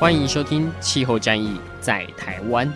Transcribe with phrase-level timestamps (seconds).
[0.00, 2.66] 欢迎收听《气候战役在台湾》。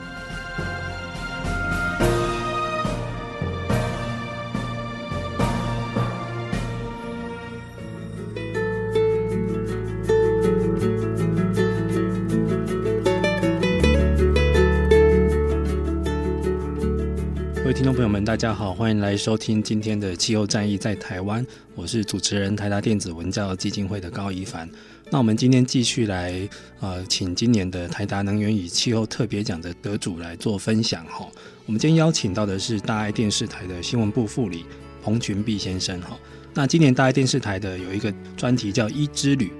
[17.56, 21.42] 各位听众朋友们，大家好，欢迎来收听今天的《气候战役在台湾》，
[21.74, 24.68] 我是主持人台达电子文教基金会的高宜凡。
[25.10, 26.48] 那我们今天继续来，
[26.80, 31.28] 呃，请今年的台达能源与气候特别奖的得主来做分享哈。
[31.66, 34.64] 我们今天邀请到的是大爱电视台的新闻部副理
[35.02, 36.18] 彭群碧先生哈。
[36.52, 39.52] 那今年大爱电视台的有一个专题叫“衣之旅”，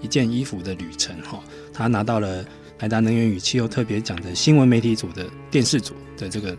[0.00, 1.40] 一件衣服的旅程哈。
[1.72, 2.44] 他拿到了
[2.78, 6.56] 台达能源与气候特别奖的新闻媒体组的电视组的这个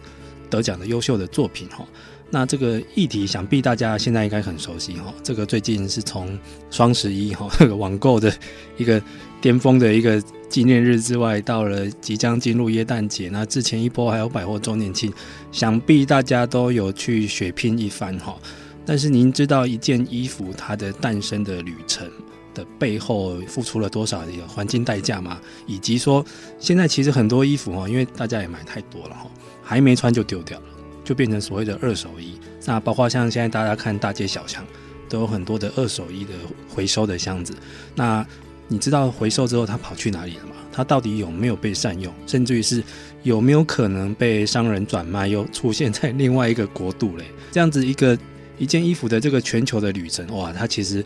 [0.50, 1.88] 得奖的优秀的作品哈。
[2.34, 6.36] 那这个议题想必大家现在应该很熟悉哈，这个最近是从
[6.72, 8.34] 双十一哈这个 网购的
[8.76, 9.00] 一个
[9.40, 15.14] 巅峰的一个纪念日之外，到了即将进入耶诞节，那之前一波还有百货周年庆，
[15.52, 18.36] 想必大家都有去血拼一番哈。
[18.84, 22.10] 但是您知道一件衣服它的诞生的旅程
[22.56, 25.40] 的背后付出了多少的环境代价吗？
[25.68, 26.26] 以及说
[26.58, 29.30] 现在其实很多衣服哈，因为大家也买太多了哈，
[29.62, 30.66] 还没穿就丢掉了。
[31.04, 34.66] 就变成所谓的二手衣，那包括像现在大家看大街小巷，
[35.10, 36.34] 都有很多的二手衣的
[36.70, 37.54] 回收的箱子。
[37.96, 38.26] 那
[38.68, 40.56] 你知道回收之后它跑去哪里了吗？
[40.72, 42.14] 它到底有没有被善用？
[42.26, 42.84] 甚至于是
[43.24, 47.26] 有没有可能被商人转卖，又出现在另外一个国度嘞？
[47.52, 48.18] 这样子一个
[48.58, 51.04] 一件衣服的这个全球的旅程，哇，它其实。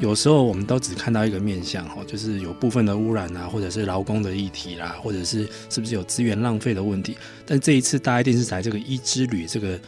[0.00, 7.16] 有时候我们都只看到一个面向，哈，就是有部分的污染啊，或者是劳工的议题啦，或者是是不是有资源浪费的问题。
[7.46, 9.80] 但这一次大爱电视台这个衣之旅这个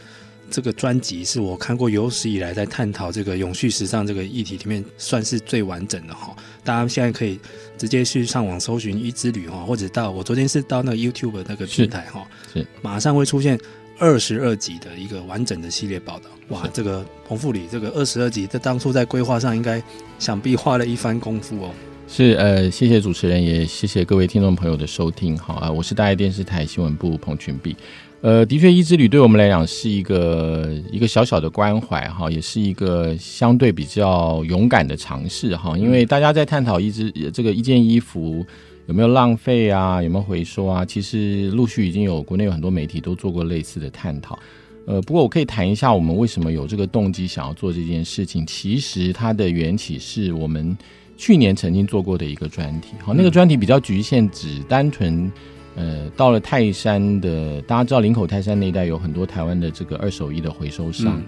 [0.49, 6.35] 这个专辑，是我看过有史以来在探讨这个永续时尚这个议题里面算是最完整的哈。
[6.63, 7.39] 大家现在可以
[7.77, 13.59] 直接去上网搜寻衣之旅哈，或者到我昨天是到那个 YouTube 那个平台哈，是马上会出现。
[13.97, 19.81] 二十二集的一个完整的系列报道，哇，这个彭副理，这个二十二集，在当初在规划上应该
[20.19, 21.71] 想必花了一番功夫哦。
[22.07, 25.35] 是，呃，谢谢主持人，也谢谢各位听众朋友的收听。
[25.37, 27.75] 好啊，我是大爱电视台新闻部彭群碧。
[28.21, 38.45] 呃，的确，衣之旅对我们来讲是一个一个小小的关怀哈，也是一个相对比较勇敢的尝试哈，因为大家在探讨一只这个一件衣服。
[38.87, 39.99] 有没有浪费啊？
[39.99, 40.85] 有没有回收啊？
[40.85, 44.37] 其实陆续已经有国内有很多媒体都做过类似的探讨。
[44.85, 48.45] 呃，不过我可以谈一下我们为什么有这个动机想要做这件事情。
[48.45, 50.77] 其实它的缘起是我们
[51.17, 52.93] 去年曾经做过的一个专题。
[53.03, 55.31] 好，那个专题比较局限，只单纯
[55.75, 61.17] 呃到了泰山的，大家知道林口泰山那一带有很多台湾的这个二手衣的回收商。
[61.17, 61.23] 嗯、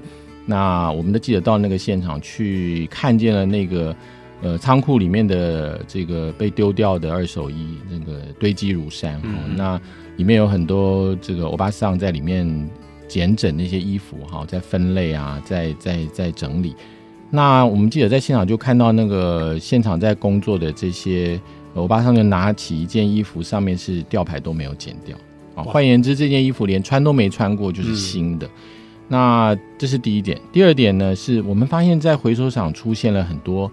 [0.46, 3.96] 那我们的记者到那个现场去看见了那个。
[4.40, 9.82] 呃，仓库里面的这个被丢掉的二手衣，那个堆积如山，嗯哦，那
[10.16, 12.48] 里面有很多这个欧巴桑在里面
[13.08, 16.76] 捡整那些衣服，哈，在分类啊，在在在整理。
[17.30, 21.40] 那我们记者在现场就看到那个现场在工作的这些
[21.74, 25.18] 欧巴桑，就拿起一件衣服，上面是吊牌都没有剪掉，
[25.56, 28.48] 啊，换言之，这件衣服连穿都没穿过，就是新的。
[28.48, 28.52] 嗯、
[29.08, 30.40] 那这是第一点。
[30.52, 33.72] 第二点呢，是我们发现，在回收场出现了很多。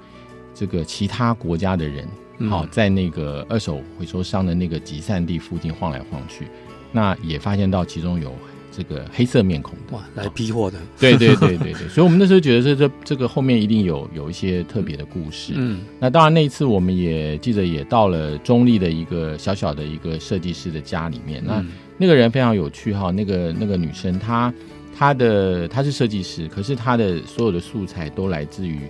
[0.56, 2.06] 这个其他国家的人，
[2.48, 6.46] 好，在那个二手回收商的那个集散地附近晃来晃去，
[6.92, 8.32] 那也发现到其中有
[8.76, 21.64] 这个黑色面孔的，哇，来批货的， 对对对对对，所以我们那时候觉得这这这个后面一定有有一些特别的故事，嗯，那当然那一次我们也记得也到了中立的一个小小的一个设计师的家里面，那
[21.96, 24.52] 那个人非常有趣哈，那个那个女生她
[24.96, 28.80] 她的她是设计师，可是她的所有的素材都来自于。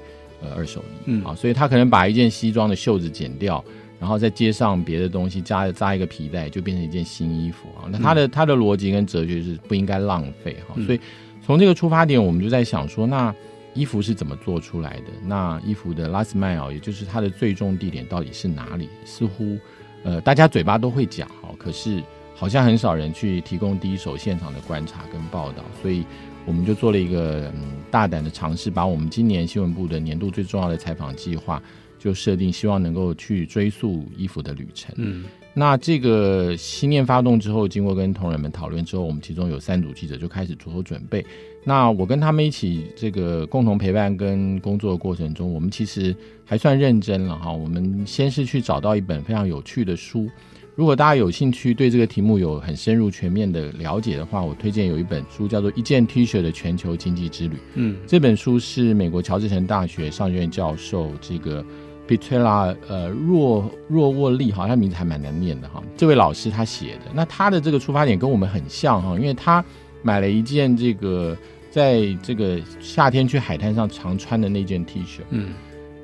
[0.54, 3.64] 二手衣，嗯，啊，所以她可能把一件西装的袖子剪掉，
[4.04, 7.88] 然后再接上别的东西，扎扎一个皮带，就变成一件新衣服啊。
[7.90, 11.00] 那他的、嗯、他的逻辑跟哲学是不应该浪费哈，所以
[11.42, 13.34] 从这个出发点，我们就在想说，那
[13.72, 15.12] 衣服是怎么做出来的？
[15.24, 18.90] 那衣服的 last mile，也就是它的最终地点到底是哪里？
[19.06, 19.56] 似乎
[20.02, 22.02] 呃大家嘴巴都会讲哈，可是
[22.34, 26.04] 好像很少人去提供第一手现场的观察跟报道，所以。
[26.46, 31.62] 我们就做了一个嗯大胆的尝试，把我们今年新闻部的年度最重要的采访计划，
[32.04, 34.94] 就设定希望能够去追溯衣服的旅程。
[34.98, 35.24] 嗯，
[35.54, 41.24] 那这个心念发动之后，经过跟同仁们讨论之后，我们其中有三组记者就开始着手准备。
[41.64, 46.14] 那我跟他们一起这个共同陪伴跟工作的过程中，我们其实
[46.44, 47.50] 还算认真了哈。
[47.50, 50.28] 我们先是去找到一本非常有趣的书。
[50.76, 57.54] 如果大家有兴趣对这个题目有很深入全面的了解的话，我推荐有一本书叫做《一件 T 恤的全球经济之旅》。
[57.74, 61.64] 嗯，这本书是美国乔治城大学商学院教授这个
[62.08, 65.82] Petrella 呃若若沃利哈，他名字还蛮难念的哈。
[65.96, 69.64] 这位老师他写的，那他的这个出发点跟我们很像哈，因为他
[70.02, 71.36] 买了一件这个
[71.70, 75.54] 在这个夏天去海滩上常穿的那件 T 恤，嗯，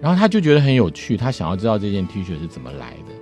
[0.00, 3.14] 然后他就觉得很有趣，他想要知道这件 T 恤是怎么来的。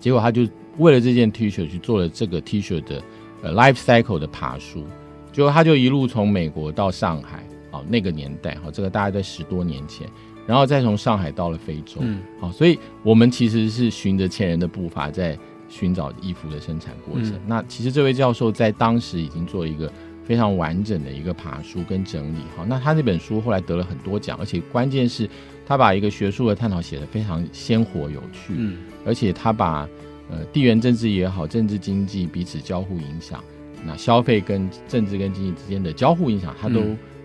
[0.00, 0.46] 结果他就
[0.78, 3.02] 为了这件 T 恤去做了这个 T 恤的
[3.42, 4.84] 呃 life cycle 的爬书，
[5.32, 10.08] 结果他就一路从美国到上海，哦，那个年代，哈，这个大概在十多年前，
[10.46, 17.32] 然后再从上海到了非洲，嗯，好，所以我们其实是循着前人的步伐在寻找衣服的生产过程。
[17.32, 19.90] 嗯，那其实这位教授在当时已经做了一个
[20.24, 25.28] 非常完整的一个爬书跟整理，好，那他那本书后来得了很多奖，而且关键是
[25.66, 28.78] 他把一个学术的探讨写得非常鲜活有趣，嗯。
[29.04, 29.88] 而且他把
[30.30, 33.42] 呃地缘政治也好，政治经济彼此交互影响，
[33.84, 36.80] 那消费跟政治跟经济之间的交互影响，他都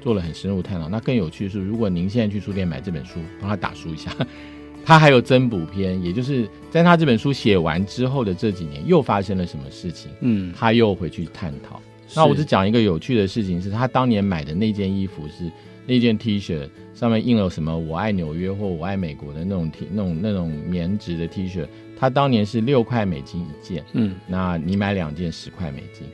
[0.07, 0.88] 做了很深入探讨。
[0.88, 4.09] 嗯、那更有趣的是，如果您现在去书店买这本书，帮他打书一下，
[4.86, 10.09] 他还有增补篇，也就是在他这本书写完之后的这几年，又发生了什么事情？
[10.21, 11.81] 嗯，他又回去探讨。
[12.15, 15.51] 那我只讲一个有趣的事情，是他当年买的那件衣服是
[15.86, 21.68] 那件 T 恤，上面印了什么“我爱纽约”或“我爱美国”的那种 T 那种那种棉质的 T 恤，
[22.00, 23.83] 他当年是六块美金一件。
[23.92, 26.07] 嗯，那你买两件十块美金。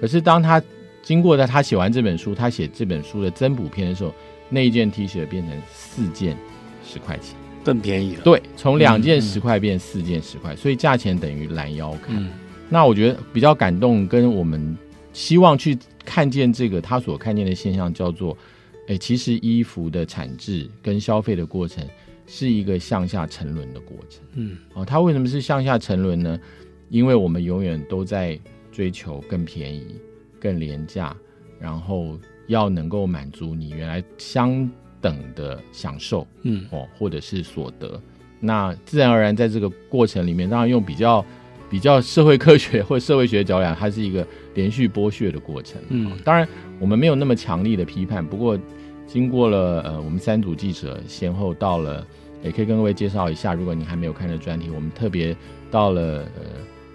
[0.00, 0.62] 可是当他
[1.02, 4.14] 经过在他写完这本书，他写这本书的增补篇的时候，
[4.48, 6.36] 那一件 T 恤变成四件
[6.84, 8.22] 十块钱，更便宜了。
[8.22, 12.16] 对，从两件十块变四件十块，所以价钱等于拦腰砍。
[12.16, 12.30] 嗯，
[12.68, 14.76] 那我觉得比较感动，跟我们。
[15.12, 18.38] 希望去看见这个他所看见的现象，叫做，
[18.86, 21.84] 哎，其实衣服的产制跟消费的过程
[22.28, 24.22] 是一个向下沉沦的过程。
[24.34, 26.38] 嗯，哦，它为什么是向下沉沦呢？
[26.90, 28.38] 因为我们永远都在
[28.70, 29.84] 追求更便宜、
[30.40, 31.14] 更廉价，
[31.60, 34.68] 然后要能够满足你原来相
[35.00, 38.00] 等的享受，嗯，哦，或者是所得。
[38.40, 41.24] 那自然而然在这个过程里面，当然用比较。
[41.70, 45.80] 比较社会科学或社会学角度讲，它是一个连续剥削的过程。
[45.88, 46.44] 嗯，当然
[46.80, 48.26] 我们没有那么强力的批判。
[48.26, 48.58] 不过，
[49.06, 52.04] 经过了呃，我们三组记者先后到了，
[52.42, 53.54] 也可以跟各位介绍一下。
[53.54, 55.36] 如果你还没有看的专题，我们特别
[55.70, 56.42] 到了呃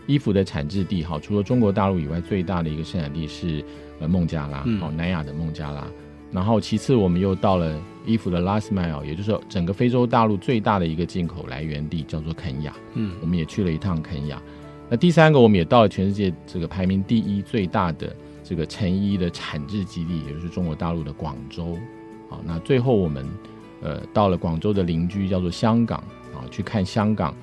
[0.07, 3.63] 衣服的产制地，好，除了中国大陆以外，最大的一个生产地是
[3.99, 5.87] 呃孟加拉，好，南亚的孟加拉。
[6.31, 12.75] 然后其次，我们又到了衣服的 last mile，也就是整个非洲大陆最大的一个进口来源地，叫做肯亚。
[12.93, 14.41] 嗯，我们也去了一趟肯亚。
[14.89, 18.13] 那第三个，我们也到了全世界这个排名第一最大的
[18.43, 21.77] 这个成衣的产制基地，也就是中国大陆的广州。
[22.29, 23.25] 好，那最后我们
[23.81, 25.99] 呃到了广州的邻居叫做香港
[26.33, 27.33] 啊，去看香港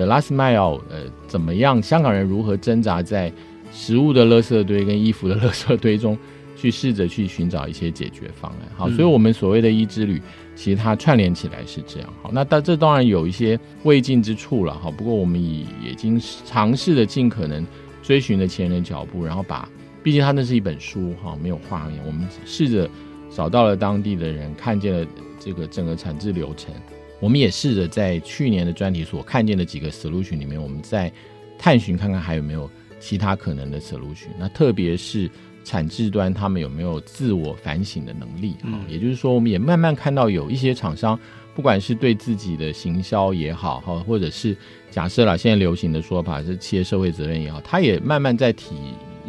[0.00, 1.82] 的 last mile，呃怎么样？
[1.82, 3.30] 香港人如何挣扎在
[3.70, 6.16] 食物的垃圾堆跟衣服的垃圾堆中？
[6.56, 10.20] 去试着去寻找一些解决方案，好，所以我们所谓的衣之旅，
[10.54, 17.66] 其实它串联起来是这样，好，那但这当然有一些未尽之处了，哈，不过我们已已经尝试的尽可能
[18.02, 19.66] 追寻了前人的脚步，然后把，
[20.02, 22.86] 毕竟它那是一本书，哈，没有画面，我们试着
[23.34, 25.06] 找到了当地的人，看见了
[25.38, 26.74] 这个整个产制流程，
[27.20, 31.12] 我们也试着在去年的专题所看见的几个 solution 里面，我们在
[31.56, 35.30] 探寻看看还有没有其他可能的 solution，那特别是。
[35.62, 38.52] 产制端他们有没有自我反省的能力？
[38.54, 41.16] 哈、嗯，也就是说，我们也慢慢看到有一些厂商，
[41.54, 44.56] 不管是对自己的行销也好，哈，或者是
[44.90, 48.74] 假设啦，现在流行的说法是企业社会责任也好，他也慢慢在体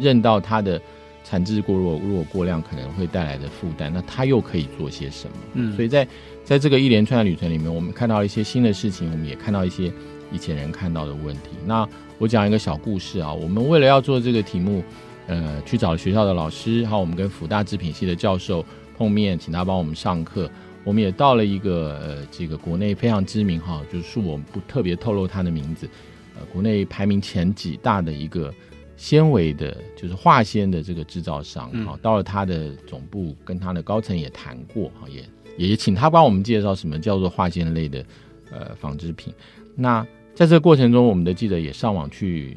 [0.00, 0.80] 认到他的
[1.22, 5.36] 产制过弱，如果过量可能会带来的负担，那他又可以做些什么？
[5.52, 6.08] 嗯，所以在
[6.52, 9.90] 在这个一连串的旅程里面，我们看到一些新的事情，我们也看到一些
[10.30, 11.48] 以前人看到的问题。
[11.64, 14.84] 那我讲一个小故事啊，我们为了要做这个题目。
[15.28, 18.62] 呃，去找学校的老师，好我们跟辅大织品系的教授
[18.98, 20.50] 碰面，请他帮我们上课。
[20.84, 25.88] 我们也到了一个呃，这个国内非常知名哈，就是我们不特别透露他的名字，
[26.36, 28.52] 呃，国内排名前几大的一个
[28.96, 31.96] 纤维的，就是化纤的这个制造商哈。
[32.02, 35.24] 到了他的总部，跟他的高层也谈过哈，也
[35.56, 38.04] 也请他帮我们介绍什么叫做化纤类的
[38.50, 39.32] 呃纺织品。
[39.74, 42.56] 那在这个过程中，我们的记者也上网去。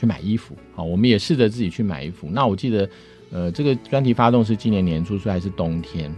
[0.00, 2.28] 去买衣服，好，我们也试着自己去买衣服。
[2.30, 2.88] 那我记得
[3.32, 6.08] 呃，这个专题发动是今年年初，所以还是冬天。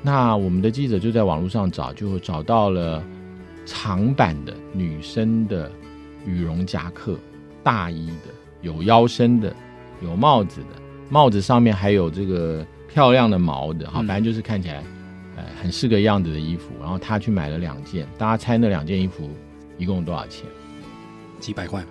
[0.00, 3.02] 那我们的记者就在网络上找，就找到了
[3.64, 5.68] 长版的女生的
[6.24, 7.18] 羽绒夹克、
[7.64, 8.32] 大衣的，
[8.62, 9.52] 有腰身的，
[10.00, 10.80] 有帽子的，
[11.10, 14.84] 帽子上面还有这个漂亮的毛的，好，反正就是看起来，
[15.36, 16.70] 呃，很是个样子的衣服。
[16.80, 19.30] 然后他去买了两件，大家猜那两件衣服
[19.78, 20.44] 一共多少钱？
[21.38, 21.84] 几百块？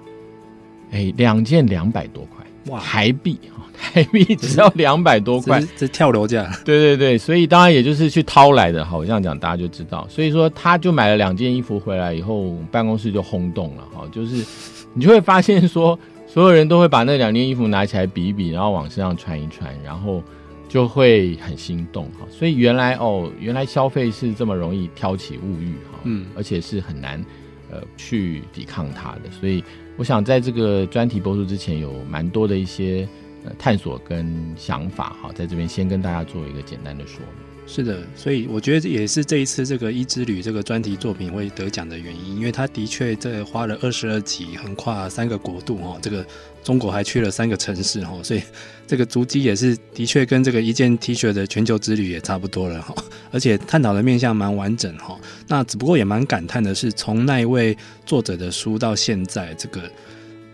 [0.92, 3.40] 哎，两件两百多块，哇，台币。
[3.78, 6.50] 台币只要两百多块，这，这跳楼价。
[6.64, 8.86] 对对对，所以当然也就是去掏来的。
[8.86, 10.08] 好，我这样讲大家就知道。
[10.10, 13.84] 所以说，他就买了两件衣服回来以后，办公室就轰动了。
[13.94, 14.46] 哈，就是
[14.94, 20.24] 你就会发现说，所有人都会把那两件衣服拿起来比一比，然后往身上穿一穿，然后
[20.68, 22.06] 就会很心动。
[22.12, 25.74] 哈，所以原来哦，原来消费是这么容易挑起物欲。
[25.92, 27.24] 哈，嗯，而且是很难
[27.72, 29.32] 呃去抵抗它的。
[29.32, 29.64] 所以
[29.98, 33.08] 我想在这个专题播出之前，有蛮多的一些
[33.44, 33.52] 呃。
[33.58, 37.45] 探索跟想法，哈，在这边先跟大家做一个简单的说明。
[37.68, 46.26] 是的，所以我觉得也是这一次这个《一之旅》这个专题作品会得奖的原因，因为他的确这花了二十二集，横跨三个国度哦，这个
[46.64, 48.42] 中国还去了三个城市哦，所以
[48.86, 52.96] 这个足迹也是的确跟这个一件 T 恤的全球之旅也差不多了哈，
[53.32, 55.20] 而且探讨的面向蛮完整哈。
[55.48, 59.82] 那只不过也蛮感叹的是，从那一位作者的书到现在这个。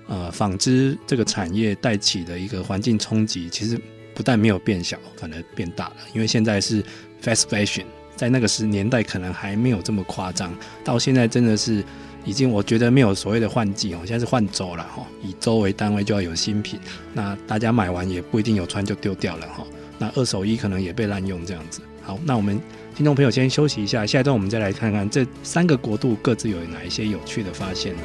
[0.08, 3.80] 呃，纺织这个产业带起的一个环境冲击，其实
[4.14, 5.96] 不但没有变小，反而变大了。
[6.14, 6.84] 因为现在是
[7.22, 11.84] fast fashion，在那个时年代可能还没有这么夸张，到现在真的是
[12.24, 16.80] 已经，我觉得没有所谓的换季哦，现在是换周了哈，以周为单位就要有新品。
[17.14, 19.66] 那大家买完也不一定有穿就丢掉了哈，
[19.98, 21.82] 那二手衣可能也被滥用这样子。
[22.04, 22.60] 好，那我们
[22.96, 28.02] 听众朋友先休息一下，下一段我们再来看看这三个国度各自有哪一些有趣的发现呢？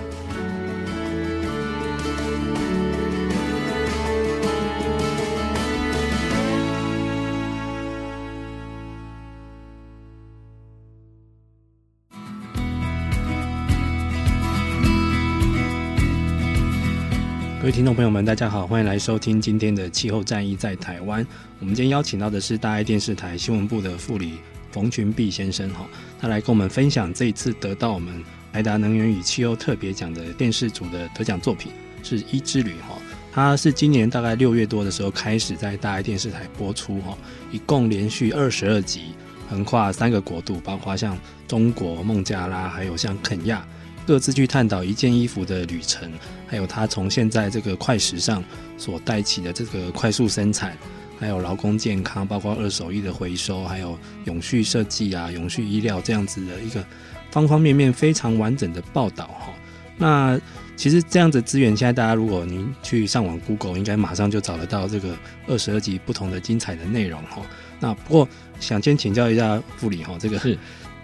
[17.76, 21.22] 听众朋友们，大家好，欢迎来收听今天的气候战役在台湾。
[21.60, 24.38] 我们今天邀请到的是大爱电视台新闻部的副理
[24.72, 25.86] 冯群碧先生，哈，
[26.18, 31.70] 他来跟我们分享这一次得到我们台达能源与气候特别奖的电视组的得奖作品
[32.02, 32.96] 是《一之旅》哈，
[33.30, 37.14] 它是今年大概六月多的时候开始在大爱电视台播出哈，
[37.52, 39.12] 一共连续二十二集，
[39.50, 41.14] 横跨三个国度，包括像
[41.46, 43.62] 中国、孟加拉，还有像肯亚。
[44.06, 46.10] 各自去探讨一件衣服的旅程，
[46.46, 48.42] 还有它从现在这个快时尚
[48.78, 50.78] 所带起的这个快速生产，
[51.18, 56.84] 还有劳工健康，包括二手衣的回收，还有永续设计啊、永续医疗这样子的一个
[57.32, 59.52] 方方面面非常完整的报道哈。
[59.98, 60.40] 那
[60.76, 65.16] 其实这样子资源，现在大家如果您去上网 Google，应该马上就找得到这个
[65.48, 67.42] 二十二集不同的精彩的内容哈。
[67.80, 68.28] 那不过
[68.60, 70.56] 想先请教一下副理哈，这个是。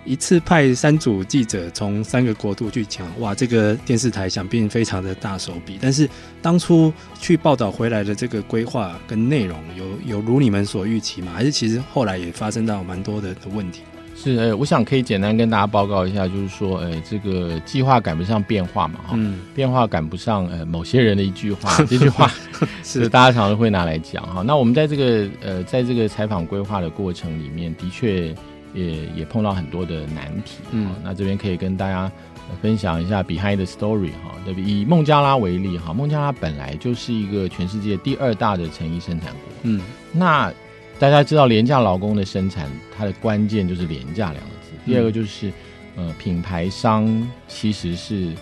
[0.05, 5.79] 一次派三组记者从三个国度去抢，哇，这个电视台想必非常的大手笔。
[5.81, 6.09] 但是
[6.41, 11.33] 当初去报道回来的这个规划跟内容有，有有如你们所预期吗？
[11.33, 13.83] 还是其实后来也发生到蛮多的的问题？
[14.17, 22.31] 是，呃，我想可以简单跟大家报告一下，就是说，呃，这个计划赶不上变化嘛，哈、嗯，变化赶不上，呃，某些人的一句话， 这句话
[22.83, 24.43] 是大家常常会拿来讲，哈。
[24.43, 28.35] 那我们在这个，呃，在这个采访规划的过程里面，的确。
[28.75, 32.11] 也也碰到很多的难题，嗯，那这边可以跟大家
[32.61, 34.61] 分享一下 behind the story 哈，对不？
[34.61, 39.81] 以孟加拉为例哈，孟加拉本来就是一个全世界第二大的成衣生产国，嗯，
[40.13, 40.53] 那
[40.99, 44.71] 大家知道廉价劳工的生产，它的关键就是廉价两个字。
[44.85, 45.53] 第二个就是
[45.97, 48.33] 呃，品牌商其实是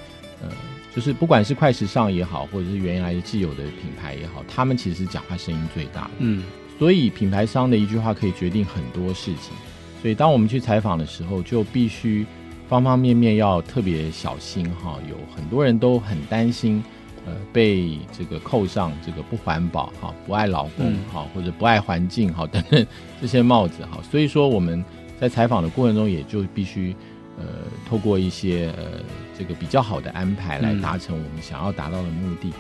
[0.43, 0.49] 呃，
[0.95, 6.45] 就是不管是快时尚也好，或者是原来既有的品牌也好，他们其实是讲话声音最大的，嗯，
[6.79, 9.53] 所以品牌商的一句话可以决定很多事情。
[10.01, 12.25] 所以，当我们去采访的时候，就必须
[12.67, 14.99] 方方面面要特别小心哈。
[15.11, 16.83] 有很多人都很担心，
[17.27, 22.87] 呃，被这个扣上这个不环保哈、不爱老公哈，或者不爱环境哈 等等
[23.21, 24.01] 这些帽子哈。
[24.11, 24.83] 所以说，我们
[25.21, 26.97] 在采访的过程中，也就必须
[27.37, 27.45] 呃，
[27.87, 29.01] 透过一些呃
[29.39, 32.51] 这个比较好的安排来达成我们想要达到的目的。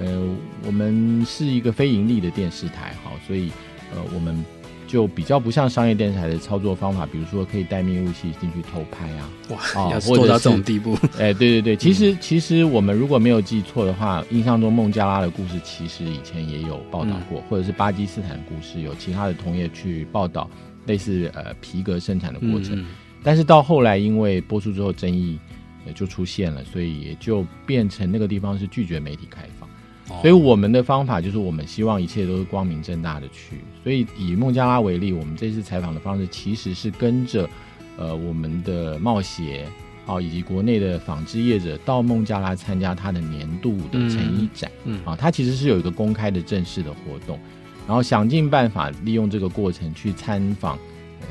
[0.00, 0.36] 呃，
[0.66, 3.52] 我们是一个非盈利的电视台哈，所以
[3.94, 4.44] 呃，我们。
[4.88, 20.50] 就比较不像商业电视台的操作方法，比如说可以带密录器进去偷拍啊，哇，做到这种地步，哎、欸，对对对，其实、嗯、其实我们如果没有记错的话，印象中孟加拉的故事其实以前也有报道过，嗯、或者是巴基斯坦的故事，有其他的同业去报道
[20.86, 22.86] 类似呃皮革生产的过程，嗯、
[23.22, 25.38] 但是到后来因为播出之后争议
[25.94, 29.57] 就出现了，所以也就变成那个地方是拒绝媒体开放。
[30.20, 33.56] 所以我们的方法就是，我们希望一切都是光明正大的去。
[33.84, 37.48] 所以以孟加拉为例，我们这次采访的方式其实是跟着
[37.96, 39.66] 呃我们的贸协
[40.06, 44.70] 啊，以及国内的纺织业者到孟加拉参加他的年度的成衣展。
[44.84, 47.38] 嗯，啊，它其实是有一个公开的正式的活动，
[47.86, 50.78] 然后想尽办法利用这个过程去参访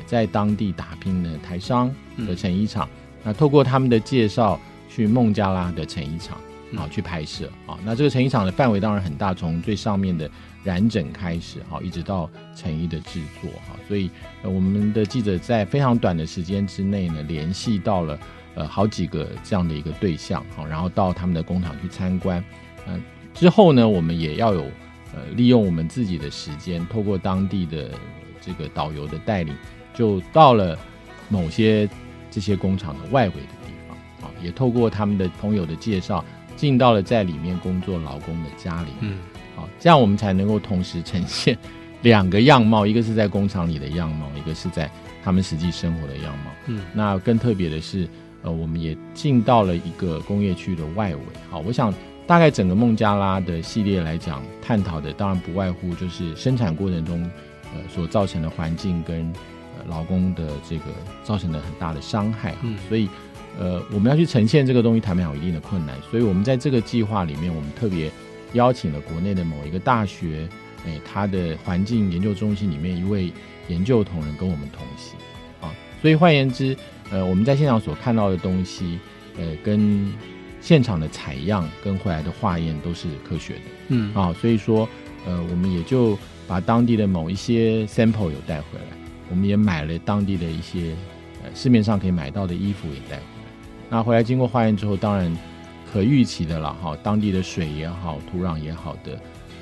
[0.06, 1.92] 在当地打拼的台商
[2.26, 2.88] 的成衣厂。
[3.24, 6.38] 那透过他们的介绍，去孟加拉的成衣厂。
[6.76, 7.78] 好，去拍摄啊。
[7.84, 10.30] 那这个成衣厂的范围当然很大，从最上面的
[10.62, 13.74] 染整开始，好，一直到成衣的制作，哈。
[13.88, 14.10] 所以，
[14.42, 18.18] 我们的记者在非常短的时间之内呢，联系到了
[18.54, 22.44] 呃好几个这样的一个对象，好，然后到他们的工厂去参观。
[22.86, 23.00] 嗯，
[23.32, 24.62] 之后呢，我们也要有
[25.14, 27.90] 呃利用我们自己的时间，透过当地的
[28.42, 29.56] 这个导游的带领，
[29.94, 30.78] 就到了
[31.30, 31.88] 某些
[32.30, 33.96] 这些工厂的外围的地方，
[34.28, 36.22] 啊，也透过他们的朋友的介绍。
[36.58, 39.16] 进到了在里面工作劳工的家里，嗯，
[39.54, 41.56] 好，这样我们才能够同时呈现
[42.02, 44.90] 两个样貌，一个是在工厂里的样貌，一个是在
[45.22, 48.08] 他们实际生活的样貌，嗯，那更特别的是，
[48.42, 51.94] 呃，我们也进到了一个工业区的外围，好，我想
[52.26, 57.22] 大概整个孟加拉的系列来讲，探讨的当然不外乎就是生产过程中，
[57.72, 59.32] 呃，所造成的环境跟
[59.78, 60.86] 呃劳工的这个
[61.22, 63.08] 造成的很大的伤害，嗯，所以。
[63.58, 68.08] 呃，我们要去呈现这个东西，谈不了有一定的困难，所以我们在这个计划里面，我们特别
[68.52, 70.48] 邀请了国内的某一个大学，
[70.86, 73.32] 哎，它的环境研究中心里面一位
[73.66, 75.18] 研究同仁跟我们同行，
[75.60, 76.76] 啊，所以换言之，
[77.10, 78.98] 呃，我们在现场所看到的东西，
[79.36, 80.12] 呃，跟
[80.60, 84.88] 现场的采样跟回来的化验都是科学的，嗯，啊，所以说，
[85.26, 88.96] 呃，我们也就把当地的某一些 sample 有带回来，
[89.30, 90.94] 我们也买了当地的一些
[91.42, 93.37] 呃市面上可以买到的衣服也带回来。
[93.90, 95.34] 那回来经过化验之后，当然
[95.90, 99.12] 可预期的了哈，当地的水也好，土壤也好的，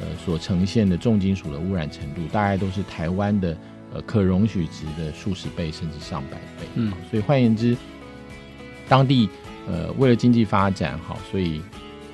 [0.00, 3.56] 呃，所呈现的重金属的污染程度，大概都是台湾的
[3.94, 6.66] 呃可容许值的数十倍甚至上百倍。
[6.74, 7.76] 嗯，所以换言之，
[8.88, 9.28] 当地
[9.68, 11.62] 呃为了经济发展好，所以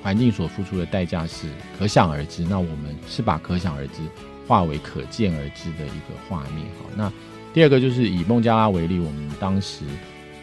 [0.03, 1.47] 环境所付出的代价是
[1.79, 2.43] 可想而知。
[2.43, 4.03] 那我们是把可想而知
[4.47, 6.67] 化为可见而知的一个画面。
[6.77, 7.11] 好，那
[7.55, 9.83] 第二个就是以孟加拉为例，我们当时。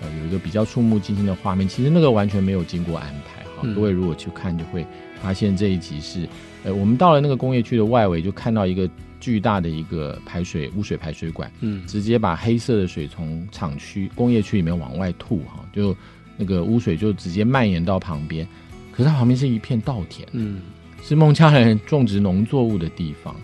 [0.00, 3.68] 呃，有一个比较触目惊心的画面，其实那个完全没有经过安排哈。
[3.74, 4.86] 各位如果去看，就会
[5.22, 6.28] 发现这一集是，
[6.64, 8.88] 呃，我们到了那个工业区的外围，就看到一个
[9.20, 15.94] 巨大的一个排水污水排水管，嗯，直接把黑色的水从厂区工业区里面往外吐哈，就
[16.38, 18.48] 那个污水就直接蔓延到旁边，
[18.92, 20.62] 可是它旁边是一片稻田，嗯，
[21.02, 23.36] 是孟加拉人种植农作物的地方，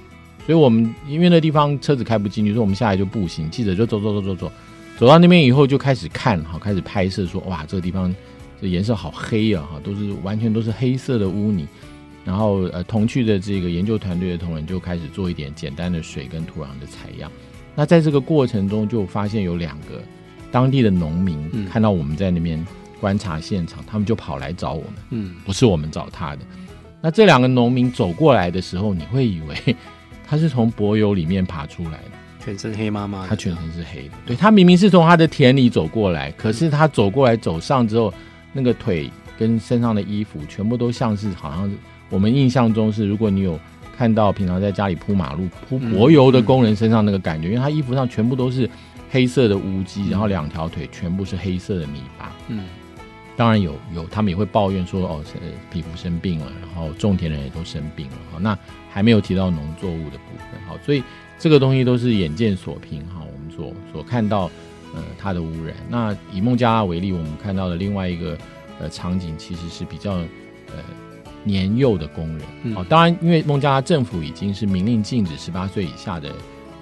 [0.47, 4.53] 所以我们因为那地方车子开不进去，所以我们下来就步行，记者就走走走走走。
[4.99, 8.15] 走到那边以后就开始看，哈，开始拍摄，说哇，这个地方
[8.61, 11.67] 这颜色好黑啊，哈，都是完全都是黑色的污泥。
[12.25, 17.31] 然后呃，同去的这个研究团队的同仁就开始做一点简单的水跟土壤的采样。
[17.75, 20.03] 那在这个过程中，就发现有两个
[20.51, 22.67] 当地的农民看到我们在那边
[23.01, 26.39] 观察现场，他们就跑来找我们，嗯，不是我们找他的。
[27.01, 29.77] 那这两个农民走过来的时候，你会以为
[30.27, 32.11] 他是从柏油里面爬出来的。
[32.47, 34.15] 全身黑麻麻，他全身是黑的。
[34.25, 38.15] 对，他明明是从他的田里走过来，可是他走过来走上之后，
[38.53, 41.75] 那个腿跟身上的衣服全部都像是，好像是
[42.09, 43.59] 我们印象中是，如果你有
[43.99, 48.71] 看到平常在家里铺马路铺柏油的工人身上那个感觉，因为他衣服上全部都是
[49.11, 52.33] 黑色的污迹，然后两条腿全部是黑色的泥巴。
[52.47, 52.63] 嗯，
[53.37, 55.21] 当然有有，他们也会抱怨说哦，
[55.69, 58.17] 皮肤生病了，然后种田人也都生病了。
[58.31, 58.57] 好，那
[58.89, 60.61] 还没有提到农作物的部分。
[60.69, 61.03] 好，所以。
[61.39, 64.51] 这个东西都是眼见所凭哈，我们所所看到，
[64.95, 65.77] 呃，它的污染。
[65.89, 68.37] 那以孟加拉为例，我们看到的另外一个
[68.81, 70.83] 呃场景，其实是比较呃
[71.45, 72.41] 年幼的工人。
[72.75, 76.33] 哦、嗯，当然，因为孟加拉政府已经是明令禁止十八岁以下的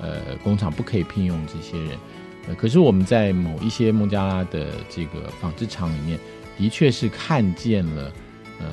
[0.01, 1.99] 呃工厂不可以聘用这些人。
[2.47, 6.19] 呃，可是我们在某一些孟加拉的这个纺织厂里面，
[6.57, 8.13] 的确是看见了
[8.61, 8.67] 呃。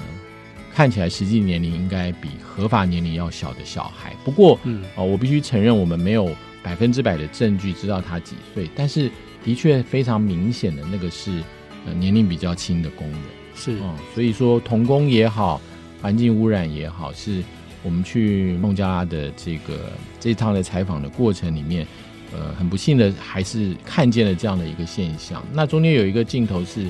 [0.74, 9.12] 看起来实际年龄应该比合法年龄要小的小孩，不过，嗯，哦，我必须承认，我们没有百分之百的证据知道他几岁，但是
[9.44, 11.44] 的确非常明显的那个是，
[11.86, 13.20] 呃，年龄比较轻的工人，
[13.54, 15.60] 是，哦，所以说童工也好，
[16.02, 17.44] 环境污染也好，是
[17.84, 21.86] 我们去孟加拉的这个这一趟的采访的过程里面，
[22.32, 25.44] 呃，很不幸的还是看见了这样的一个现象。
[25.52, 26.90] 那中间有一个镜头是，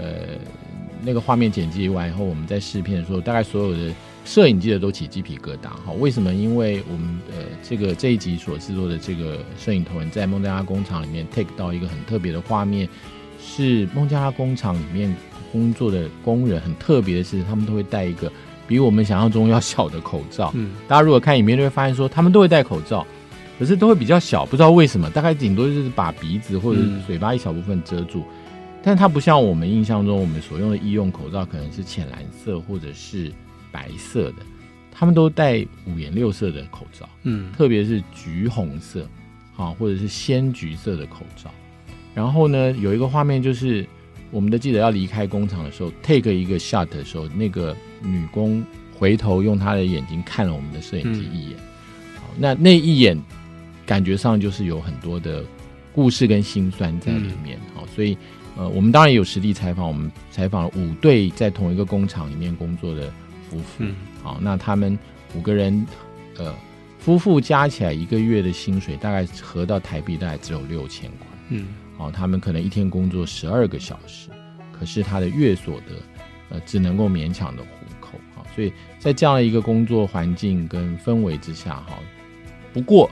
[0.00, 0.38] 呃。
[1.02, 3.92] 那个画面剪辑完以后，我们在试片的时候，大概所有的
[4.24, 5.68] 摄影记者都起鸡皮疙瘩。
[5.84, 6.34] 哈，为什么？
[6.34, 12.88] 因为我们呃，这个这一集所制作的这个摄影头人在孟加拉工厂里面 take 到一个很特别的画面，
[13.42, 15.14] 是孟加拉工厂里面
[15.50, 18.30] 工作的工人很特别的是，他们都会戴一个
[18.66, 20.52] 比我们想象中要小的口罩。
[20.54, 23.06] 嗯，大家如果看影片就会发现说，他们都会戴口罩，
[23.58, 28.20] 可是都会比较小，不知道为什么，大概顶多就是把鼻子或者嘴巴一小部分遮住。
[28.20, 28.24] 嗯、
[28.82, 33.32] 但它不像我们印象中我们所用的医用口罩，可能是浅蓝色或者是
[33.70, 34.36] 白色的，
[34.90, 37.08] 他们都戴五颜六色的口罩。
[37.24, 39.08] 嗯，特别是橘红色，
[39.56, 41.50] 啊，或者是鲜橘色的口罩。
[42.14, 43.86] 然后呢，有一个画面就是。
[44.30, 48.62] 我们的记者要离开工厂的时候，take 一个 shot 的时候，那个女工
[48.94, 51.56] 回头用她的眼睛看了我们的摄影机一眼。
[51.56, 53.18] 嗯、好，那那一眼
[53.86, 55.42] 感觉上就是有很多的
[55.94, 57.58] 故事跟心酸在里面。
[57.74, 58.18] 好、嗯，所以
[58.58, 63.08] 呃，我们当然也有实地采访，我们采访了五对在同一个工厂里面工作的
[63.48, 63.64] 夫妇。
[63.78, 64.98] 嗯、好，那他们
[65.34, 65.86] 五个人，
[66.36, 66.52] 呃，
[66.98, 71.26] 夫妇加起来一个月的薪水大概合到台币大概只有六千块。
[71.50, 71.68] 嗯。
[71.98, 74.28] 哦，他们可能一天工作十二个小时，
[74.72, 75.94] 可是他的月所得，
[76.50, 77.68] 呃，只能够勉强的糊
[78.00, 78.42] 口啊。
[78.54, 81.98] 所以在这样的一个工作环境跟氛围之下，哈，
[82.72, 83.10] 不过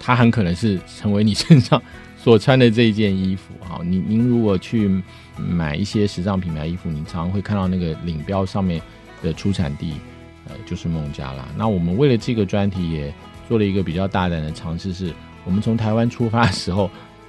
[0.00, 1.80] 他很可能是成为你身上
[2.22, 3.54] 所穿的这一件衣服。
[3.60, 5.02] 哈，您您如果去
[5.36, 8.80] 买一些时尚品牌衣服，你常常会看到那个领标上面
[9.22, 9.94] 的出产地，
[10.48, 11.44] 呃，就是孟加拉。
[11.56, 13.12] 那我们为了这个专题也
[13.48, 15.12] 做了一个比较大胆的尝试，是
[15.44, 16.88] 我们从台湾出发的时候。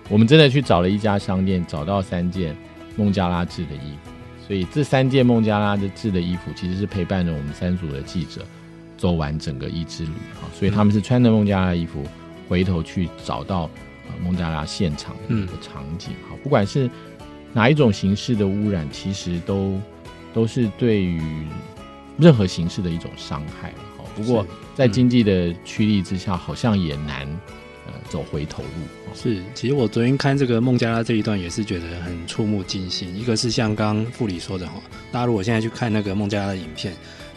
[0.09, 2.53] 我们真的去找了一家商店，找到三件
[2.97, 4.11] 孟加拉制的衣服，
[4.45, 8.45] 所以这三件孟加拉的制的衣服其实是陪伴着我们三组的记者
[8.97, 12.03] 走完整个一之旅啊，所以他们是穿着孟加拉衣服
[12.49, 13.69] 回头去找到
[14.07, 16.89] 呃孟加拉现场的一个场景好，不管是
[17.53, 19.79] 哪一种形式的污染，其实都
[20.33, 21.21] 都是对于
[22.17, 24.05] 任何形式的一种伤害了哈。
[24.15, 27.27] 不过在经济的驱力之下，好像也难。
[27.85, 29.43] 呃，走回头路是。
[29.53, 33.13] 其实我昨天看这个孟加拉这一段，也是觉得很触目惊心。
[33.13, 34.75] 一个是像刚刚副理说的哈，
[35.11, 36.93] 大家如果现在去看那个孟加拉的影片，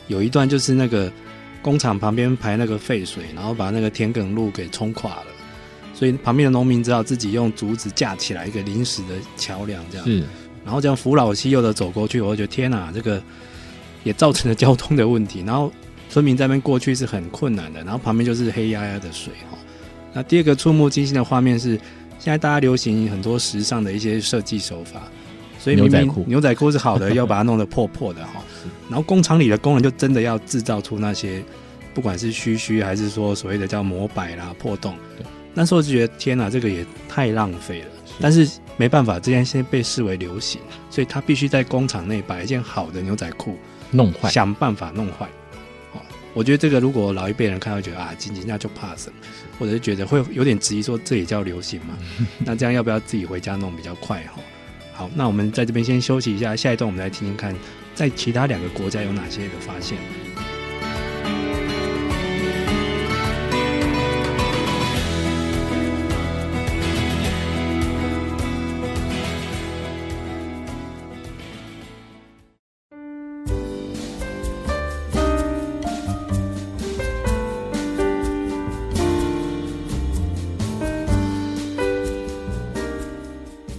[0.07, 1.13] 有一段就是那个
[1.61, 5.27] 工厂旁边排那个废水，然后把那个田埂路给冲垮了，
[5.99, 10.23] 所以旁边的农民只好自己用竹子架起来一个临时的桥梁，这样是，
[10.63, 13.23] 然后这样扶老携幼的走过去，我就觉得天哪，这个
[14.05, 15.43] 也造成了交通的问题。
[15.47, 15.73] 然后
[16.11, 19.57] 村民在那边过去是很困难的，然后旁边就是黑压压的水哈。
[20.13, 21.71] 那第二个触目惊心的画面是，
[22.19, 25.01] 现在大家流行很多时尚的一些设计手法，
[25.59, 28.45] 所以明明牛仔裤是好的，要把它弄得破破的哈。
[28.91, 31.43] 然后工厂里的工人就真的要制造出那些，
[31.95, 34.95] 不管是虚虚还是说所谓的叫磨摆啦破洞。
[35.57, 37.87] 那时候就觉得天哪，这个也太浪费了。
[38.21, 43.57] 但是没办法，这件现在被视为流行，所以他必须在工厂内把一件好的牛仔裤
[43.91, 45.27] 弄坏，想办法弄坏。
[46.35, 49.17] 我觉得这个如果老一辈人看到觉得啊，紧紧那就怕什么，
[49.59, 51.97] 或者是觉得会有点质疑说，这也叫流行吗？
[52.45, 54.43] 那这样要不要自己回家弄比较快哈？
[54.93, 57.55] 好，那我们在这边先休息一下，下一段我们来听听看，
[57.95, 59.97] 在其他两个国家有哪些的发现。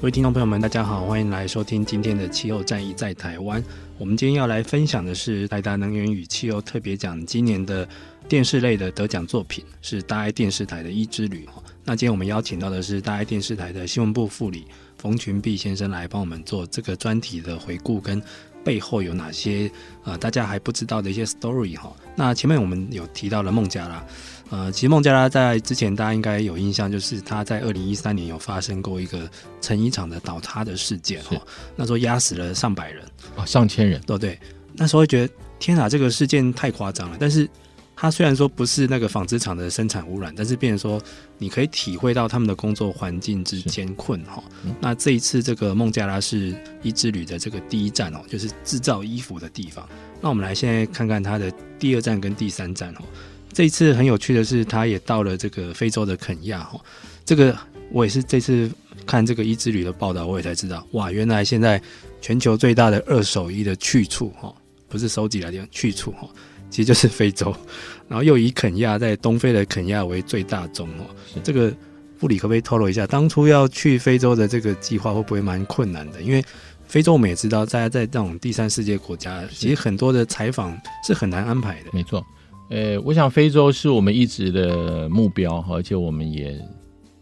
[0.07, 3.61] 位听众朋友们，大家好，欢迎来收听今天的气候战役在台湾。
[3.97, 7.85] 我们今天要来分享的是台达能源与气候特别奖今年的
[8.25, 11.45] 电视类的得奖作品，是大爱电视台的《一之旅》。
[11.83, 14.63] 那今天我们邀请到的是大爱电视台的新闻部副理
[14.97, 18.21] 冯群碧先生来帮我们做这个专题的回顾，跟
[18.67, 19.71] 背后有哪些
[20.03, 21.95] 呃大家还不知道的一些 story 哈。
[22.17, 24.03] 那前面我们有提到了孟加拉。
[24.49, 29.29] 呃，其实孟加拉在之前大家应该有印象，就是他在二零一三年有发生过一个
[29.61, 31.37] 成衣厂的倒塌的事件哈，
[31.75, 33.05] 那时候压死了上百人
[33.37, 34.37] 啊，上千人，对对。
[34.73, 37.17] 那时候会觉得天啊，这个事件太夸张了。
[37.19, 37.49] 但是
[37.99, 41.01] 它虽然说不是那个纺织厂的生产污染，但是变成说
[41.39, 44.43] 你可以体会到他们的工作环境之艰困哈。
[44.79, 49.89] 那这一次这个孟加拉是一之旅的这个第一站哦，就是制造衣服的地方。
[50.21, 53.01] 那我们来现在看看它的第二站跟第三站哦。
[53.51, 56.79] 这一次很有趣的是，他也到了这个非洲的肯亚哈。
[57.25, 57.57] 这个
[57.91, 58.69] 我也是这次
[59.07, 61.81] 看这个一之旅的报道，我也才知道，哇，原来现在
[62.21, 64.53] 全球最大的二手衣的去处哈，
[64.87, 66.29] 不是收集来的去处哈，
[66.69, 67.55] 其实就是非洲。
[68.07, 71.05] 然后又以肯亚在东非的肯亚为最大宗哦。
[71.43, 71.73] 这个
[72.17, 76.21] 布里可不可以透露一下，当初要去非洲的这个计划会不会蛮困难的？
[76.21, 76.43] 因为
[76.87, 81.89] 非洲我们也知道，大家在这种第三世界国家，其实很多的采访是很难安排的。
[81.91, 82.25] 没错。
[82.69, 86.57] 呃，我想非洲是我们一直的目标，而且我们也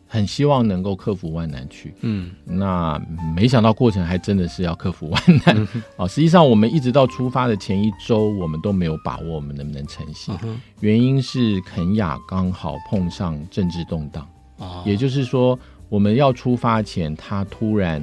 [0.08, 1.94] 很希望能够克服万难去。
[2.02, 3.02] 嗯，那
[3.36, 5.58] 没想到过程还真的是要克服万难。
[5.58, 6.08] 啊、 哦！
[6.08, 10.38] 实际上，我们一直到出发的前一周，我们都没有把握我们能不能成行。
[10.44, 15.58] 嗯、原因是肯雅刚好碰上政治动荡，哦、也就是说，
[15.90, 18.02] 我们要出发前，他突然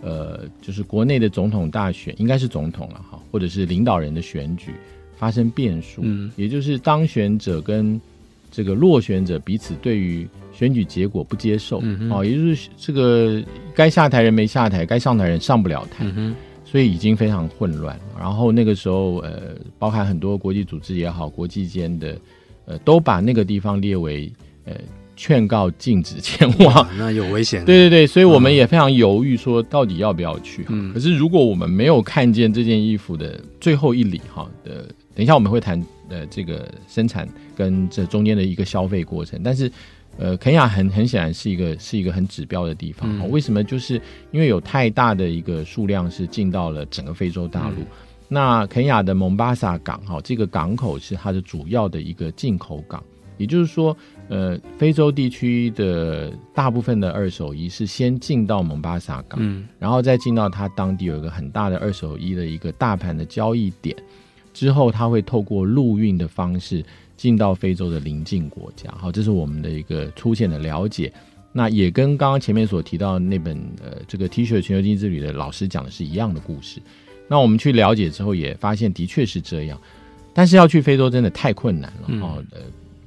[0.00, 4.74] 呃，就是国内的总统大选，应该是总统了哈，或者是领导人的选举
[5.16, 8.00] 发生变数，嗯，也就是当选者跟
[8.52, 13.42] 这个落选者彼此对于选举结果不接受，嗯、哦，也就是这个
[13.74, 17.98] 该下台人没下台，该上台人上不了台，嗯，所以已经非常混乱。
[18.20, 22.16] 然后那个时候，呃，包含很多国际组织也好，国际间的，
[22.66, 24.30] 呃，都把那个地方列为
[24.66, 24.74] 呃
[25.16, 27.64] 劝告禁止 前往，那有危险。
[27.64, 30.66] 对对对，所以我们也非常犹豫，说到底要不要去。
[30.68, 39.70] 嗯，可是如果我们没有看见这件衣服的最后一里，哈的，等一下我们会谈呃这个生产跟这中间的一个消费过程，但是。
[40.18, 43.08] 呃，肯亚很很显然是一个是一个很指标的地方。
[43.18, 43.64] 嗯、为什么？
[43.64, 43.94] 就是
[44.30, 47.76] 因为有太大的一个数量是进到了整个非洲大陆。
[47.76, 47.86] 嗯、
[48.28, 53.02] 那肯亚的蒙巴萨港哈，这个港口是它的主要的一个进口港。
[53.38, 53.96] 也就是说，
[54.28, 63.96] 呃，非洲地区的大部分的二手衣是先进到蒙巴萨港，嗯，然后再进到它当地有一个很大的二手衣的一个大盘的交易点，
[64.52, 66.84] 之后它会透过陆运的方式。
[67.22, 71.12] 进到非洲的邻近国家，好，这是我们的一个粗浅的了解。
[71.52, 76.82] 那也跟刚刚前面所提到那本呃这个 T 恤全球经济之旅的老师讲的是一样的故事。
[77.28, 79.80] 那我们去了解之后，也发现的确是这样。
[80.34, 82.60] 但是要去非洲真的太困难了，哦、嗯，呃，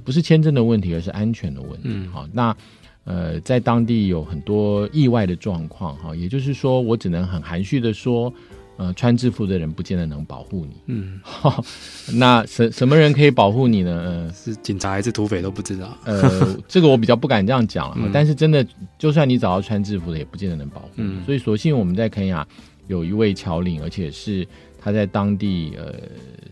[0.06, 1.90] 不是签证的问题，而是安全的问题。
[1.90, 2.56] 嗯，好，那
[3.04, 8.34] 呃，在当地有很多意外的状况，哈，也就是说，我只能很含蓄的说。
[8.78, 10.76] 呃，穿制服的人不见得能保护你。
[10.88, 11.20] 嗯，
[12.20, 13.92] 那什什么人可以保护你呢？
[13.92, 15.98] 呃， 是警察还是土匪都不知道。
[16.04, 18.66] 呃，这个我比较不敢这样讲、嗯、 但是真的，
[19.00, 20.90] 就算你找到穿制服的，也不见得能保护。
[20.98, 22.46] 嗯，所以所幸我们在肯雅
[22.88, 24.46] 有一位侨领，而且是
[24.78, 25.94] 他在当地呃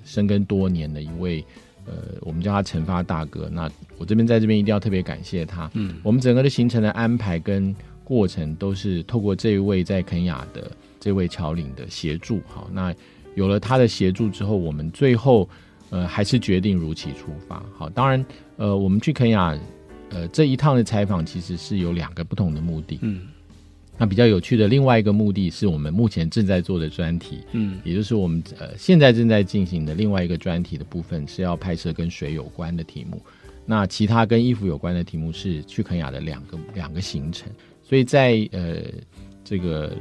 [0.05, 1.43] 生根多年的一位
[1.85, 3.49] 呃，我们叫他陈发大哥。
[3.51, 5.69] 那我这边在这边一定要特别感谢他。
[5.73, 10.71] 嗯，我们整个的行程的安排跟过程都是透过这一位在肯雅的。
[11.03, 12.95] 这位侨领的协助，好，那
[13.35, 15.49] 有了他的协助之后，我们最后
[15.89, 17.61] 呃还是决定如期出发。
[17.77, 19.53] 好，当然呃我们去肯雅
[20.11, 22.99] 呃这一趟的采访其实是有两个不同的目的。
[23.01, 23.27] 嗯，
[23.97, 33.21] 那比较有趣的另外一个目的是我们目前正在做的专题，嗯，也就是我们呃现在正在进行的另外一个专题的部分是要拍摄跟水有关的题目。
[33.65, 37.51] 那其他跟衣服有关的题目是去肯雅的两个两个行程。
[37.83, 38.77] 所以在呃
[39.43, 39.91] 这个。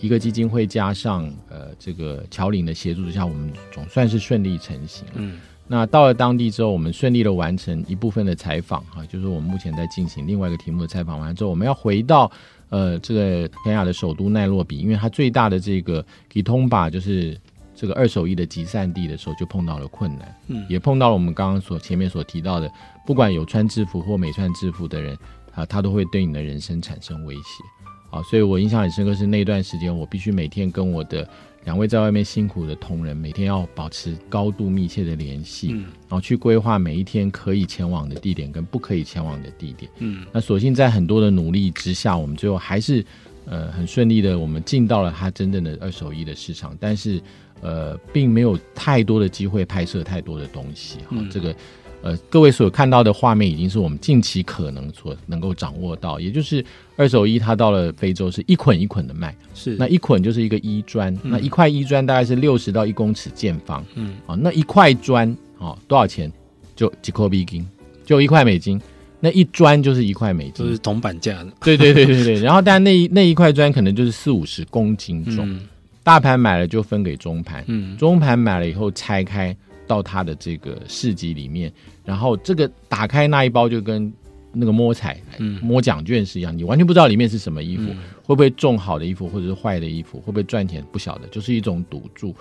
[0.00, 5.06] 一个基金会加上呃这个侨领的协助之下，我们总算是顺利成行。
[5.14, 12.30] 嗯，那到了当地之后，我们顺利的完成一部分的采访哈，就是我们目前在进行另外一个题目的采访完之后，我们要回到
[12.70, 17.38] 呃这个肯亚的首都奈洛比，因为它最大的这个 Gitumba 就是
[17.74, 20.34] 这个二手衣的集散地的时候，就碰到了困难。
[20.48, 22.70] 嗯，也碰到了我们刚刚所前面所提到的，
[23.06, 25.16] 不管有穿制服或没穿制服的人
[25.54, 27.64] 啊，他都会对你的人生产生威胁。
[28.10, 31.28] 啊，所以我印象很深刻，是那段时间，我必须每天跟我的
[31.64, 43.04] 两位在外面辛苦的同仁，每天要保持高度密切的联系，嗯，然后去规划每一天可以前往的地点跟不可以前往的地点，嗯，那所幸在很多的努力之下，我们最后还是
[43.46, 47.22] 呃很顺利的，我们进到了他真正的二手衣的市场，但是
[47.60, 51.54] 呃并没有太多的机会拍摄太多的东西，哈、嗯，这个。
[52.02, 56.64] 呃，各位所看到的画面已经是我们近期可能所能够掌握到，也就是
[56.96, 59.76] 二手衣，它到了非洲是一捆一捆的卖，是。
[59.76, 66.32] 那一捆就是一个衣砖，嗯、那一块衣砖大概是六十到一公尺见方，嗯，啊，那一块砖啊多少钱？
[66.74, 67.68] 就几块美金，
[68.06, 68.80] 就一块美金，
[69.20, 72.34] 那一砖就是一块美金，就是铜板价的，对对对对对。
[72.40, 75.68] 然后但那一那一块砖可能就是四五十公斤重，嗯、
[76.02, 79.54] 大盘买了就分给中盘，嗯，中盘买了以后拆开。
[79.90, 81.72] 到他的这个市集里面，
[82.04, 84.12] 然后这个打开那一包就跟
[84.52, 92.32] 那个摸彩、嗯、摸奖券是一样，你完全不知道里面是什么衣服，嗯、会不会中好的衣服，或者是坏的衣服，会不会赚钱，不晓得，就是一种赌注。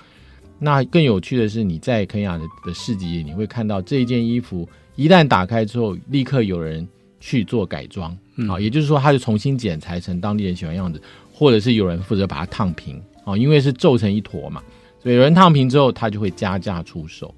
[0.59, 6.87] 那更有趣的是，你在肯亚的的市集里，你会看到这一件衣服一旦打开之后，立刻有人
[7.19, 11.01] 去做改装，啊、嗯，也就是说，他就重新剪裁成当地人喜欢样子，
[11.33, 14.61] 或者是有人负责把它烫平，啊，因为是皱成一坨嘛。
[15.01, 17.33] 所以有人烫平之后，他就会加价出售。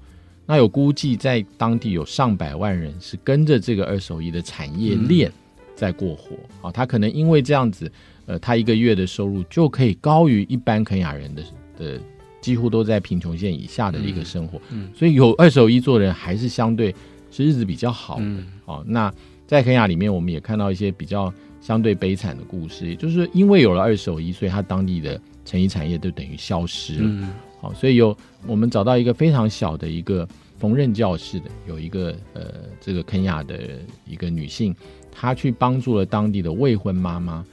[0.46, 5.30] 那有估计，在当地有上百万人是跟着这个二手衣的产业链
[5.74, 6.34] 在过活。
[6.60, 7.90] 啊、嗯，他可能因为这样子，
[8.26, 11.42] 呃，他一个月的收入就可以高于一般肯雅人的
[11.78, 12.00] 的，
[12.40, 14.58] 几乎都在贫穷线以下的一个生活。
[14.70, 16.94] 嗯，嗯，所以有二手衣做的人还是相对
[17.30, 18.24] 是日子比较好的。
[18.24, 19.12] 嗯，好，那。
[19.44, 27.28] 在肯雅里面，我们也看到一些比较相对悲惨的故事，也就是因为有了二手衣，所以他当地的成衣产业就等于消失了。
[27.62, 32.44] 嗯，好，所以有我们找到一个非常小的一个缝纫教室的，有一个呃，
[32.80, 34.74] 这个肯亚的一个女性，
[35.10, 37.44] 她去帮助了当地的未婚妈妈，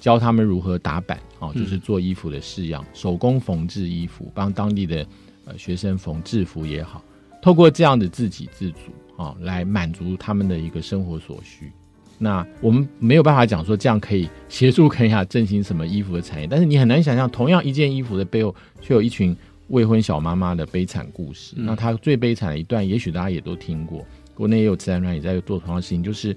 [0.00, 5.06] 教他们如何打板，哦，就是做衣服的式样，手工缝制衣服，帮当地的
[5.44, 7.02] 呃学生缝制服也好，
[7.42, 8.78] 透过这样的自给自足
[9.16, 11.70] 啊，来满足他们的一个生活所需。
[12.16, 19.36] 那我们没有办法讲说这样可以协助肯亚振兴什么衣服的产业，但是你很难想象，同样一件衣服的背后，却有一群
[19.68, 21.54] 未婚小妈妈的悲惨故事。
[21.56, 26.36] 嗯、那她最悲惨的一段，也许大家也都听过，国内也有慈善团也在做同样的事情，就是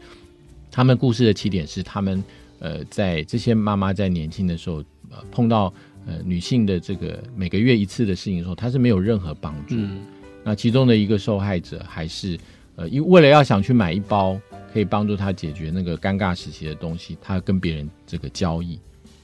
[0.72, 2.24] 他们故事的起点是他们
[2.60, 4.78] 呃在这些妈妈在年轻的时候
[5.10, 5.74] 呃碰到
[6.06, 9.76] 呃女性的这个每个月一次的事情的时候，她是没有任何帮助。
[9.76, 10.06] 嗯、
[10.44, 12.38] 那其中的一个受害者还是
[12.76, 14.40] 呃因为了要想去买一包。
[14.74, 18.78] 可以帮助她解决那个尴尬时期的东西，她跟别人这个交易，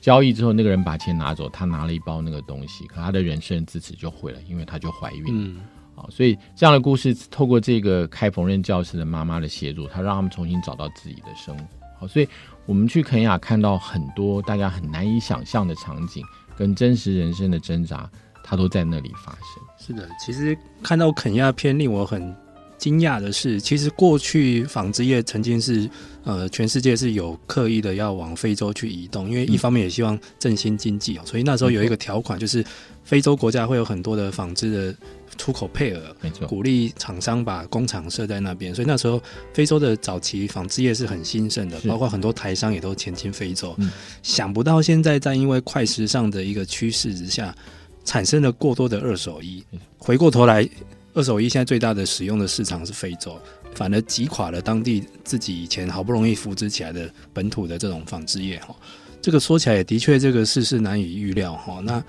[0.04, 5.24] 交易之后那个人把钱拿走，他拿了一包那个东西，可他的人生自此就毁了，因为他就怀孕。
[5.30, 5.62] 嗯，
[5.96, 11.64] 好，所以这样的故事透过这个开缝纫教室的妈妈的协助，他让他们重新找到自己的生活。
[12.02, 12.28] 好，所以
[12.66, 16.22] 我们去肯亚看到很多大家很难以想象的场景
[16.58, 18.12] 跟真实人生的挣扎，
[18.44, 19.64] 它都在那里发生。
[19.80, 22.36] 是的，其实看到肯亚片令我很。
[22.84, 25.90] 惊讶的是，其实过去纺织业曾经是
[26.26, 32.62] 呃全世界是有刻意的要往非洲去移动，因为一方面也希望振兴经济，所以那时候有一个条款，就是
[33.06, 34.94] 非洲国家会有很多的纺织的
[35.38, 43.74] 出口配额，没错，鼓励厂商把工厂设在那边，所以那时候非洲的早期纺织业是很兴盛的，包括很多台商也都前进非洲。
[44.22, 47.56] 想不到现在在因为快时尚的一个趋势之下，
[48.04, 49.64] 产生了过多的二手衣，
[49.98, 50.68] 回过头来。
[51.14, 53.40] 二手衣现在最大的使用的市场是非洲，
[53.76, 58.76] 反而击垮了当地自己以前好不容易扶植起来的本土的这种纺织业哈。
[59.22, 61.80] 这个说起来也的确这个事事难以预料哈。
[61.84, 62.04] 那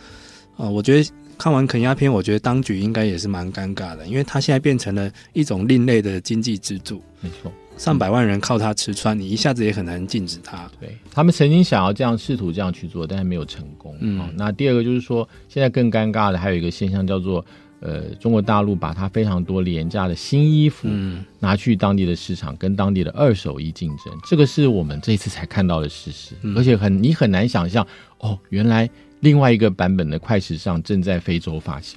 [0.56, 7.02] 呃，我觉得看完肯亚片，我觉得当局应该也是蛮尴尬的，因为它现在变成了一种另类的经济支柱。
[7.20, 10.70] 没错，上百万人靠它吃穿，你一下子也很难禁止它。
[10.80, 13.94] 对，他们曾经想要这样试图这样去做，但是没有成功。
[14.00, 17.44] 嗯，那第二个就是说，现在更尴尬的还有一个现象叫做。
[17.84, 20.88] 呃，中国大陆把它非常多廉价的新衣服
[21.38, 27.86] 拿去当地的市场，跟当地的二手衣竞争，这个是我们这一次才看到的事实，而且很你很难想象
[28.20, 28.88] 哦，原来
[29.20, 31.96] 另外一个版本的快时尚正在非洲发酵，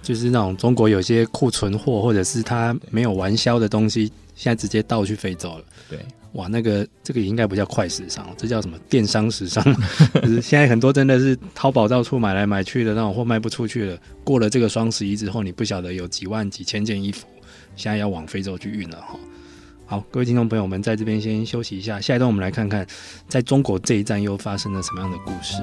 [0.00, 5.64] 就是那种中国有些库存货或者是它没有完销的东西，现在直接倒去非洲了。
[5.90, 5.98] 对。
[6.34, 9.62] 哇，那个这个也应该不叫快时尚，这叫什么电商时尚？
[10.20, 13.98] 就是现在很多真的是淘宝到处买来买去的那种货卖不出去了。
[14.24, 17.26] 过了这个双十一之后，你不晓得有几万几千件衣服
[17.76, 19.16] 现在要往非洲去运了哈。
[19.86, 22.84] 好，各位听众朋友们，在这边先休息一下，下一段我们来看看
[23.28, 25.62] 在中国这一站又发生了什么样的故事。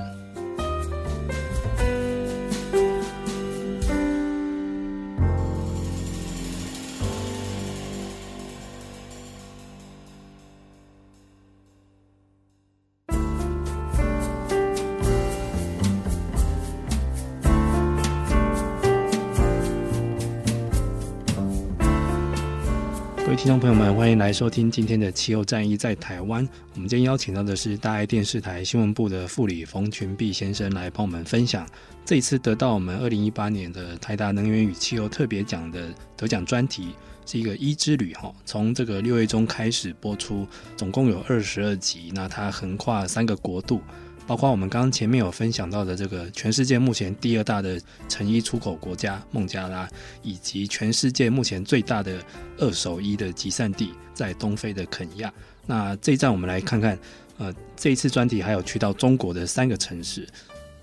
[23.41, 26.47] 听众朋友们，欢迎来收听今天的《气候战役在台湾》。
[26.75, 31.67] 我们今天邀请到的是大爱电视台新闻部的副理冯群碧先生来帮我们分享
[32.05, 36.89] 这一次得到我们二零一八年的台达能源与气候特别奖的得奖专题，
[37.25, 38.31] 是一个一之旅哈。
[38.45, 40.45] 从这个六月中开始播出，
[40.77, 43.81] 总共有二十二集，那它横跨三个国度。
[44.27, 49.89] 包括我们刚刚前面有分享到的这个全世界目前第二大的成衣出口国家孟加拉，
[50.21, 52.23] 以及全世界目前最大的
[52.57, 55.33] 二手衣的集散地在东非的肯亚。
[55.65, 56.97] 那这一站我们来看看，
[57.37, 60.27] 呃，这一次专题还有去到中国的三个城市。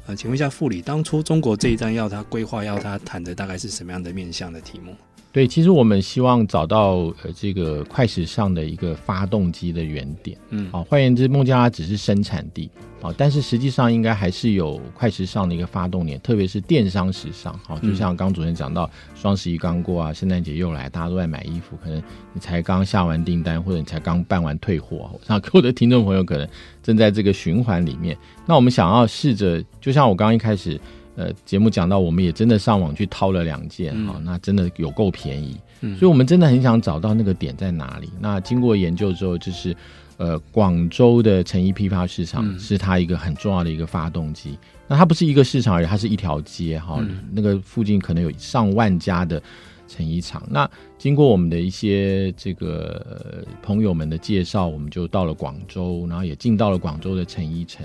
[0.07, 4.94] 呃，请问一下副理，当初中国这一站要他规划要他谈的大概是什么样的面向的题目？
[5.38, 12.68] 对，其实我们希望找到呃这个快时尚的一个发动机的原点，嗯，好，换言之，孟加拉只是生产地，
[13.01, 26.48] 好，但是实际上应该还是有快时尚的一个发动点，特别是电商时尚，好，就像刚刚主任讲到，双十一刚过啊，圣诞节又来，大家都在买衣服，可能你才刚下完订单，或者你才刚办完退货，那各位的听众朋友可能
[26.83, 30.81] 正在这个循环里面，那我们想要试着，就像我刚刚一开始。
[31.19, 38.08] 呃，节目讲到，我们也真的上网去掏了两件，哈、嗯，那真的有够便宜，嗯，所以我们真的很想找到那个点在哪里。
[38.21, 39.75] 那经过研究之后，就是，
[40.16, 44.50] 呃，广州的成衣批发市场是它一个很重要的一个发动机。
[44.50, 49.42] 嗯、那它不是一个市场而已，它是一条街，哈、嗯，那个附近可能有上万家的
[49.88, 50.40] 成衣厂。
[50.48, 57.85] 那经过我们的一些这个朋友们的介绍，我们就到了广州，然后也进到了广州的成衣城，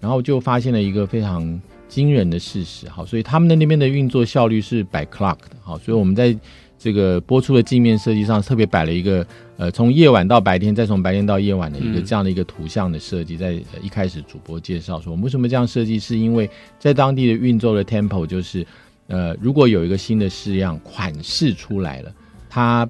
[0.00, 2.88] 然后就发现了一个非常惊人的事实。
[2.88, 5.56] 好，所以他们的那边的运作效率是 by clock 的。
[5.62, 6.36] 好，所以我们在
[6.78, 9.26] 这个播出的镜面设计上特别摆了一个
[9.56, 13.36] 呃，从夜晚到白天，再从白天到夜晚的一个这样的一个图像的设计。
[13.36, 18.66] 在一开始主播介绍说，我们为什么这样设计，是因为在当地的运作的 tempo 就是。
[19.06, 22.10] 呃，如果有一个新的式样款式出来了，
[22.48, 22.88] 它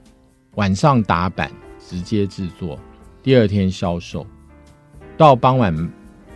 [0.54, 1.50] 晚上打版
[1.84, 2.78] 直接制作，
[3.20, 4.24] 第二天销售，
[5.16, 5.74] 到傍晚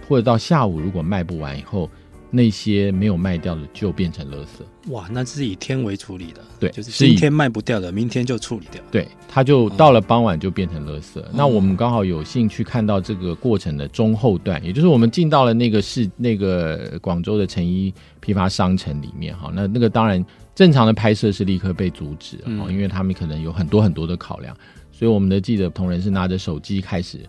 [0.09, 1.89] 或者到下午，如果卖不完以后。
[2.31, 4.93] 那些没有卖掉的就变成垃圾。
[4.93, 6.43] 哇，那是以天为处理的。
[6.61, 8.83] 对，就是今天卖不掉的，明天就处理掉。
[8.91, 11.19] 对，它就到了傍晚就变成垃圾。
[11.21, 17.91] 嗯、那我们刚好有幸去看到这个过程的中后段，也就是我们进到了那个是那个广州的成衣
[18.21, 19.51] 批发商城里面哈。
[19.55, 20.23] 那那个当然
[20.55, 22.37] 正常的拍摄是立刻被阻止
[22.69, 24.55] 因为他们可能有很多很多的考量，
[24.93, 27.21] 所以我们的记者同仁是拿着手机开始，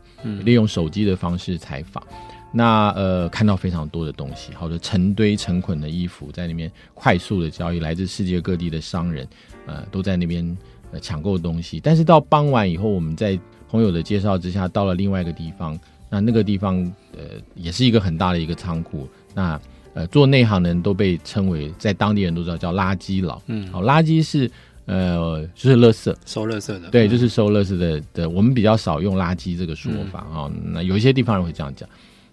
[0.44, 2.04] 利用手机的方式采访。
[2.52, 9.28] 那呃，看到非常多的东西，好的成堆成捆的衣服在那边快速的交易，来自世界各地的商人，
[9.68, 10.58] 呃，都在那边
[10.92, 11.80] 呃抢购东西。
[11.80, 13.40] 但是到傍晚以后，我们在
[13.70, 15.80] 朋友的介绍之下，到了另外一个地方，
[16.10, 16.78] 那那个地方
[17.16, 17.24] 呃
[17.54, 19.08] 也是一个很大的一个仓库。
[19.36, 19.62] 那
[19.94, 23.40] 呃做内行的人都被称为，在当地人都知道叫垃圾佬。
[23.46, 24.50] 嗯，好，垃圾是
[24.86, 28.28] 呃就是垃圾，收垃圾的，对，就是收垃圾的的。
[28.28, 31.88] 我们比较少用垃圾这个说法啊、嗯哦，那有一些地方人会这样讲。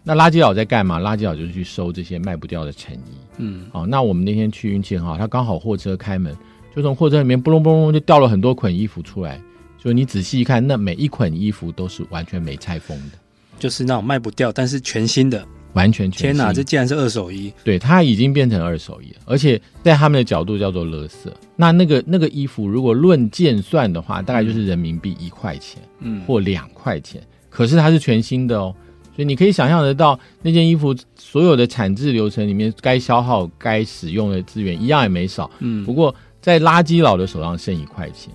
[0.09, 1.01] 那垃圾佬在干嘛？
[1.01, 3.17] 垃圾佬就是去收这些卖不掉的成衣。
[3.39, 6.33] 嗯，好，那我们那天去运气很好，他刚好货车开门，
[6.77, 9.43] 就从货车里面嘣隆嘣隆就掉了很多捆衣服出来。
[9.77, 13.19] 就你仔细一看，那每一捆衣服都是完全没拆封的，
[13.59, 16.27] 就是那种卖不掉但是全新的，完全全新。
[16.29, 17.53] 天哪，这竟然是二手衣！
[17.65, 21.29] 对，它已经变成二手衣了，而且在他们的角度叫做垃圾。
[21.57, 27.21] 那那个那个衣服如果论件算的话，大概就是人民币一块钱，嗯，或两块钱。
[27.51, 28.73] 可是它是全新的哦。
[29.17, 35.51] 所以你可以想象得到，那件衣服所有的产制流程里面，该消耗、该使用的资源一样也没少。
[35.61, 38.31] 嗯，不过在垃圾佬的手上剩一块钱，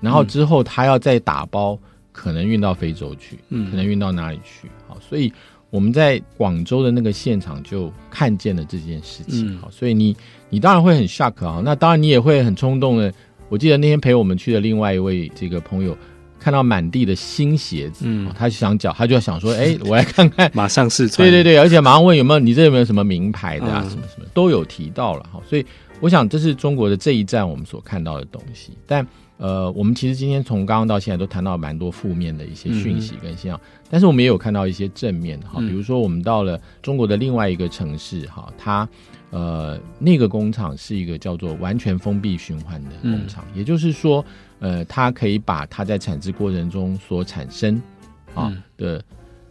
[0.00, 1.78] 然后之后他要再打包，
[2.10, 4.68] 可能运到非洲去，嗯，可能运到哪里去？
[4.88, 5.32] 好，所以
[5.70, 9.56] 我们在广州的那个现场就看见了这件事情。
[9.60, 10.16] 好，所以你
[10.50, 13.14] 你当然会很 shock 啊，那当然你也会很冲动的。
[13.48, 15.96] 我记得那天陪我们去的另外一位这个朋友。
[16.44, 25.64] 看到满地的新鞋子，嗯，他就想脚，他就要想说，哎、欸， 我来看看，马上试穿，对对对，而且马上问有没有，你这有没有什么名牌的啊，嗯、什么什么都有提到了哈，所以
[26.00, 28.76] 我想这是中国的这一站我们所看到的东西。
[28.86, 29.06] 但
[29.38, 38.86] 呃，我们其实今天从刚刚到现在都谈到蛮多负面的一些讯息跟现象，嗯、但是我们也有看到一些正面的哈，比如说我们到了中国的另外一个城市哈，它
[39.34, 44.24] 呃那个工厂是一个叫做完全封闭循环的工厂，嗯、也就是说。
[44.60, 47.82] 呃，它可以把它在产制过程中所产生
[48.34, 49.04] 啊的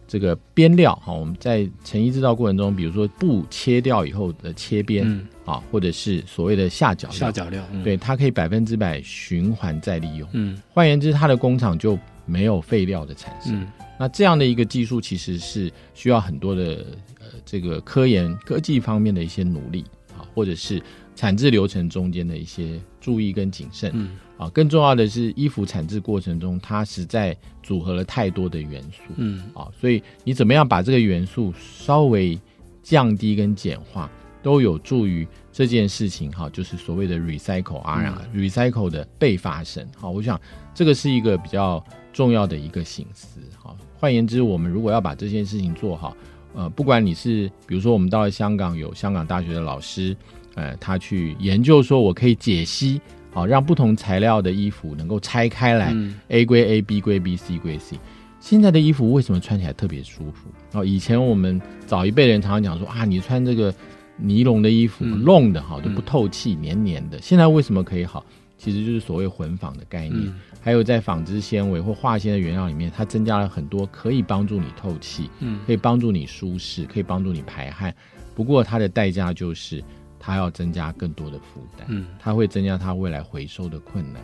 [0.08, 5.06] 这个边料哈，我们在成衣制造过程中，比如说布切掉以后的切边
[5.44, 10.28] 啊，或者是所谓的下脚料，下脚料，对，它可以百分之百循环再利用。
[10.32, 13.64] 嗯，换言之，它的工厂就没有废料的产生。
[13.96, 17.13] 那这样的一个技术，其实是需要很多的呃
[17.44, 19.84] 这个科研科技方面的一些努力
[20.16, 20.82] 啊，或者是
[21.14, 23.90] 产制流程中间的一些注意跟谨慎。
[23.94, 24.16] 嗯。
[24.36, 32.36] 啊，更重要的是，衣服产制过程中，它实在组合了太多的元素，嗯，啊，所以你怎么样把这个元素稍微
[32.82, 34.10] 降低跟简化，
[34.42, 40.38] 都有助于这件事情，哈，就是所谓的 recycle 啊，recycle 的被发生，好，我想
[40.74, 46.16] 这个是一个比较重要的一个省思，哈，换言之，我们如果要把这件事情做好，
[46.54, 50.16] 呃，不管你是比如说我们到了香港，有香港大学的老师，
[50.54, 53.00] 呃，他去研究说我可以解析。
[53.32, 57.98] 好，让不同材料的衣服能够拆开来，嗯，A 归 A，B 归 B，C 归 C。
[58.38, 60.48] 现在的衣服为什么穿起来特别舒服？
[60.78, 63.74] 哦，以前我们早一辈人常常讲说啊，你穿这个
[64.16, 67.20] 尼龙的衣服，弄的哈都不透气，黏黏的。
[67.20, 68.24] 现在为什么可以好？
[68.56, 77.94] 其实就是所谓混纺的概念，还有在纺织纤维或化纤的原料里面，它增加了很多可以帮助你透气，嗯，可以帮助你舒适，可以帮助你排汗。
[78.34, 79.82] 不过它的代价就是。
[80.26, 84.22] 它要增加更多的负担，嗯，它会增加它未来回收的困难。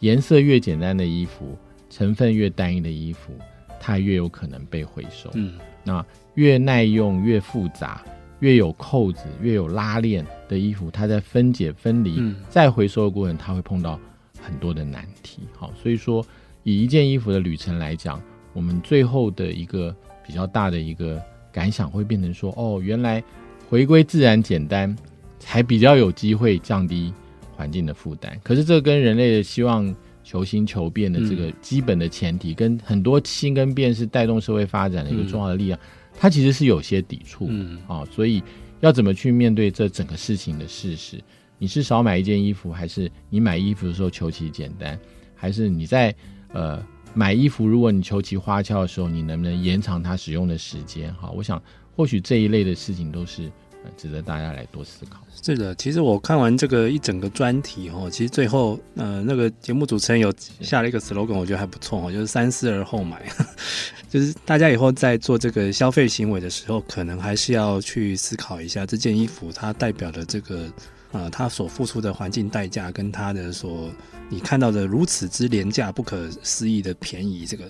[0.00, 1.56] 颜色越简单的衣服，
[1.88, 3.32] 成分越单一的衣服，
[3.80, 5.30] 它越有可能被回收。
[5.32, 6.04] 嗯，那
[6.34, 8.04] 越耐用、越复杂、
[8.40, 13.98] 越有扣子、越有拉链的衣服，它在分解、分离、嗯、再回收的过程，它会碰到
[14.38, 15.38] 很多的难题。
[15.56, 16.22] 好，所以说
[16.64, 18.20] 以一件衣服的旅程来讲，
[18.52, 19.94] 我们最后的一个
[20.26, 23.22] 比较大的一个感想会变成说：哦，原来
[23.68, 24.94] 回归自然简单。
[25.42, 27.10] 才比较有机会降低
[27.56, 28.38] 环境的负担。
[28.44, 29.92] 可是这跟人类的希望
[30.22, 35.82] 求新求变的这个基本的前提，嗯、跟很多新跟变是带动社会发展的一个重要的力量，嗯、
[36.18, 37.46] 它其实是有些抵触。
[37.48, 38.42] 嗯，啊，所以
[38.80, 41.22] 要怎么去面对这整个事情的事实？
[41.58, 44.98] 你是少买一件衣服，还是你买衣服的时候求其简单，
[45.34, 46.14] 还是你在
[46.52, 51.12] 呃买衣服，如果你求其花俏的时候，你能不能延长它使用的时间？
[51.14, 51.62] 哈，我想
[51.94, 53.52] 或许这一类的事情都是
[53.96, 55.20] 值得大家来多思考。
[55.42, 63.22] 是的，其实我看完这个一整个专题哦，其实最后呃那个节目主持人有下了一个 slogan，我觉得还不错哦，就是三思而后买，
[64.10, 70.70] 就是大家以后在做这个消费行为的时候，可能还是要去思考一下这件衣服它代表的这个。
[71.12, 73.90] 啊、呃，他所付出的环境代价，跟他的所
[74.28, 77.68] 你看到的如此之廉价、不可思议的便宜，这个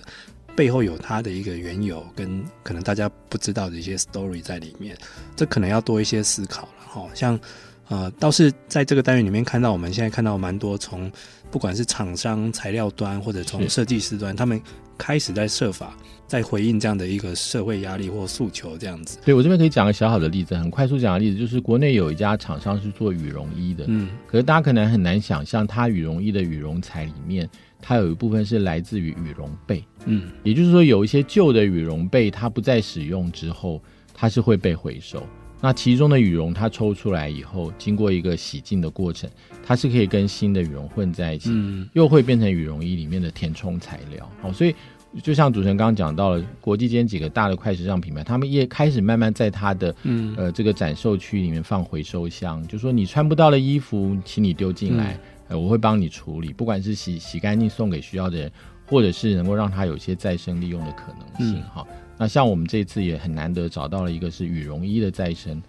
[0.55, 4.95] 背后有它的一个缘由，跟可能大家不知道的一些 story 在里面，
[5.35, 7.07] 这可能要多一些思考了哈。
[7.13, 7.39] 像
[7.87, 11.11] 呃，倒是在这个单元里面看到，我们现在看到蛮多从
[11.49, 14.61] 不管是厂商材料端，或者从设计师端，他们
[14.97, 15.95] 开始在设法。
[16.27, 19.17] 在回应这样的一个社会压力或诉求，这样子。
[19.25, 27.49] 对，我这边可以讲个小小的例子，很快速讲个例子，就是国内有一家厂商是做羽绒衣的，嗯，可是大家可能很难想象，它羽绒衣的羽绒材里面，
[27.81, 33.81] 它有一部分是来自于羽绒被，嗯，也就是说，有一些旧的羽绒被，它不再使用之后，
[34.13, 35.21] 它是会被回收。
[35.59, 39.29] 那其中的羽绒，它抽出来以后，经过一个洗净的过程，
[39.63, 44.31] 它是可以跟新的羽绒混在一起，嗯，又会变成羽绒衣里面的填充材料。
[44.43, 44.73] 哦，所以。
[45.21, 55.19] 就像主持人刚刚讲到了，国际间几个大的快时尚品牌，他们也开始慢慢在它的嗯呃这个展售区里面放回收箱，就说你穿不到的衣服，请你丢进来，
[55.51, 58.51] 呃，我会帮你处理，不管是洗洗干净送给需要的人，
[58.87, 61.85] 或者是能够让它有一些再生利用的可能性哈。
[62.17, 65.61] 那像我们这次也很难得找到了一个是羽绒衣的再生，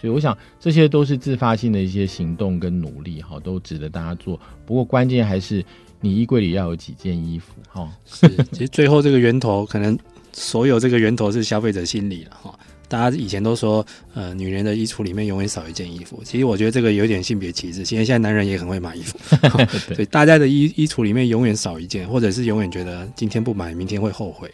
[0.00, 4.38] 所以我想这些都是自发性的一些行动跟努力哈，都值得大家做。
[4.66, 5.64] 不过关键还是。
[6.00, 7.90] 你衣柜里要有几件衣服哈？
[8.06, 9.98] 是，其实最后这个源头，可能
[10.32, 12.56] 所有这个源头是消费者心理了哈。
[12.88, 13.84] 大家以前都说，
[14.14, 16.22] 呃，女人的衣橱里面永远少一件衣服。
[16.24, 17.84] 其实我觉得这个有点性别歧视。
[17.84, 19.18] 其实现在男人也很会买衣服，
[19.94, 24.50] 所以大家的衣衣橱里面永远少一件，或者是永远觉得今天不买，明天会后悔。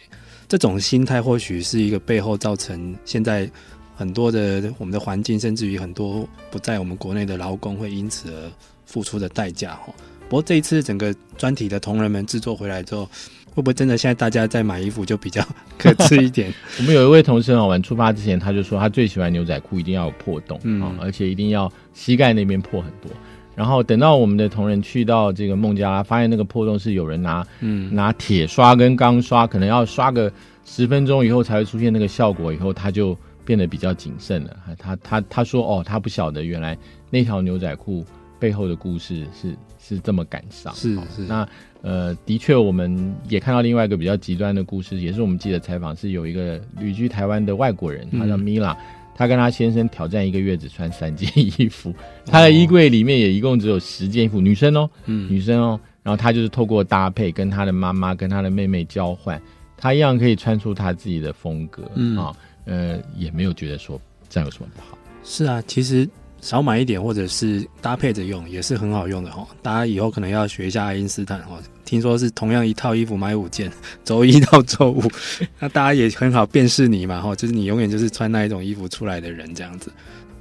[0.47, 3.49] 这种心态或许是一个背后造成现在
[3.95, 8.51] 很多的我们的环境，甚至于很多不在我们国内的劳工会因此而
[8.85, 9.93] 付出的代价哈。
[10.27, 13.07] 不过这一次整个专题的同仁们制作回来之后，
[13.55, 15.41] 会不会真的现在大家在买衣服就比较
[15.79, 16.53] 可吃一点？
[16.77, 23.09] 我们有一位同事哦，我们出发之前他就说，他最喜欢牛仔裤一定要有破洞啊、嗯哦，而且一定要膝盖那边破很多。
[23.55, 30.29] 然后等到我们的同仁去到这个孟加拉，发现那个破洞是有人拿嗯拿铁刷跟钢刷，可能要刷个
[30.65, 34.57] 十分钟以后才会出现那个效果，以后他就变得比较谨慎了。
[34.77, 36.77] 他他他说哦，他不晓得原来
[37.09, 38.05] 那条牛仔裤
[38.37, 39.55] 背后的故事是。
[39.87, 41.21] 是这么感伤，是是。
[41.27, 41.47] 那
[41.87, 48.75] 呃，的确，我们也看到另外一个比较极端的故事，也是我们记者采访，是有一个旅居台湾的外国人，他叫米拉，
[49.13, 51.93] 他跟他先生挑战一个月只穿三件衣服，
[52.25, 59.39] 他的衣柜里面也一共只有十件衣服，女生哦，嗯，女生哦，然后他就是透过搭配，跟他的妈妈跟他的妹妹交换，
[59.77, 64.97] 他一样可以穿出他自己的风格，嗯啊，呃，也没有觉得说这样有什么不好。
[65.23, 66.09] 是啊，其实。
[66.41, 69.47] 少买一点，或者是搭配着用，也是很好用的哈。
[69.63, 71.57] 大家以后可能要学一下爱因斯坦哈。
[71.85, 73.71] 听说是同样一套衣服买五件，
[74.03, 75.03] 周一到周五，
[75.59, 79.91] 那大家也很好辨识你嘛哈，就是你永远就是穿那一种衣服出来的人这样子。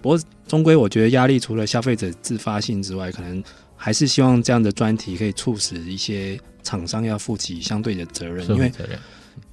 [0.03, 0.19] 不过
[0.49, 3.43] 终归我觉得压力除了消费者自发性之外，可能
[3.77, 8.73] 还是希望这样的专题可以促使一些厂商要负起相对的责任，因为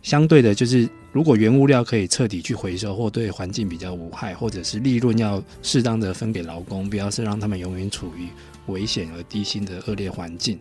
[0.01, 0.89] 相对的就是。
[1.13, 8.29] 如果原物料可以彻底去回收，或对环境比较无害，或者是利润要适当的分给劳工，不要是让他们永远处于
[8.67, 10.57] 危险而低薪的恶劣环境，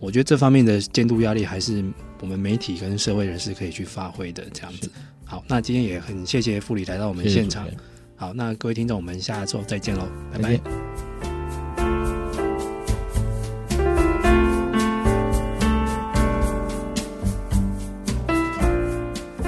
[0.00, 1.82] 我觉得这方面的监督压力还是
[2.20, 4.44] 我们媒体跟社会人士可以去发挥的。
[4.52, 4.90] 这样子，
[5.24, 7.64] 好，那今天也很谢谢副理来到我们现场。
[7.64, 7.76] 谢谢。
[8.16, 10.60] 好，那各位听众，我们下周再见喽，拜拜。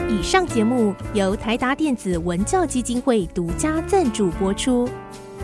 [0.09, 4.89] 以上节目由台达电子文教基金会独家赞助播出。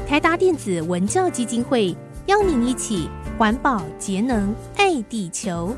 [0.08, 1.94] 台达电子文教基金会
[2.26, 3.08] 邀您一起
[3.42, 5.74] 环保节能爱地球。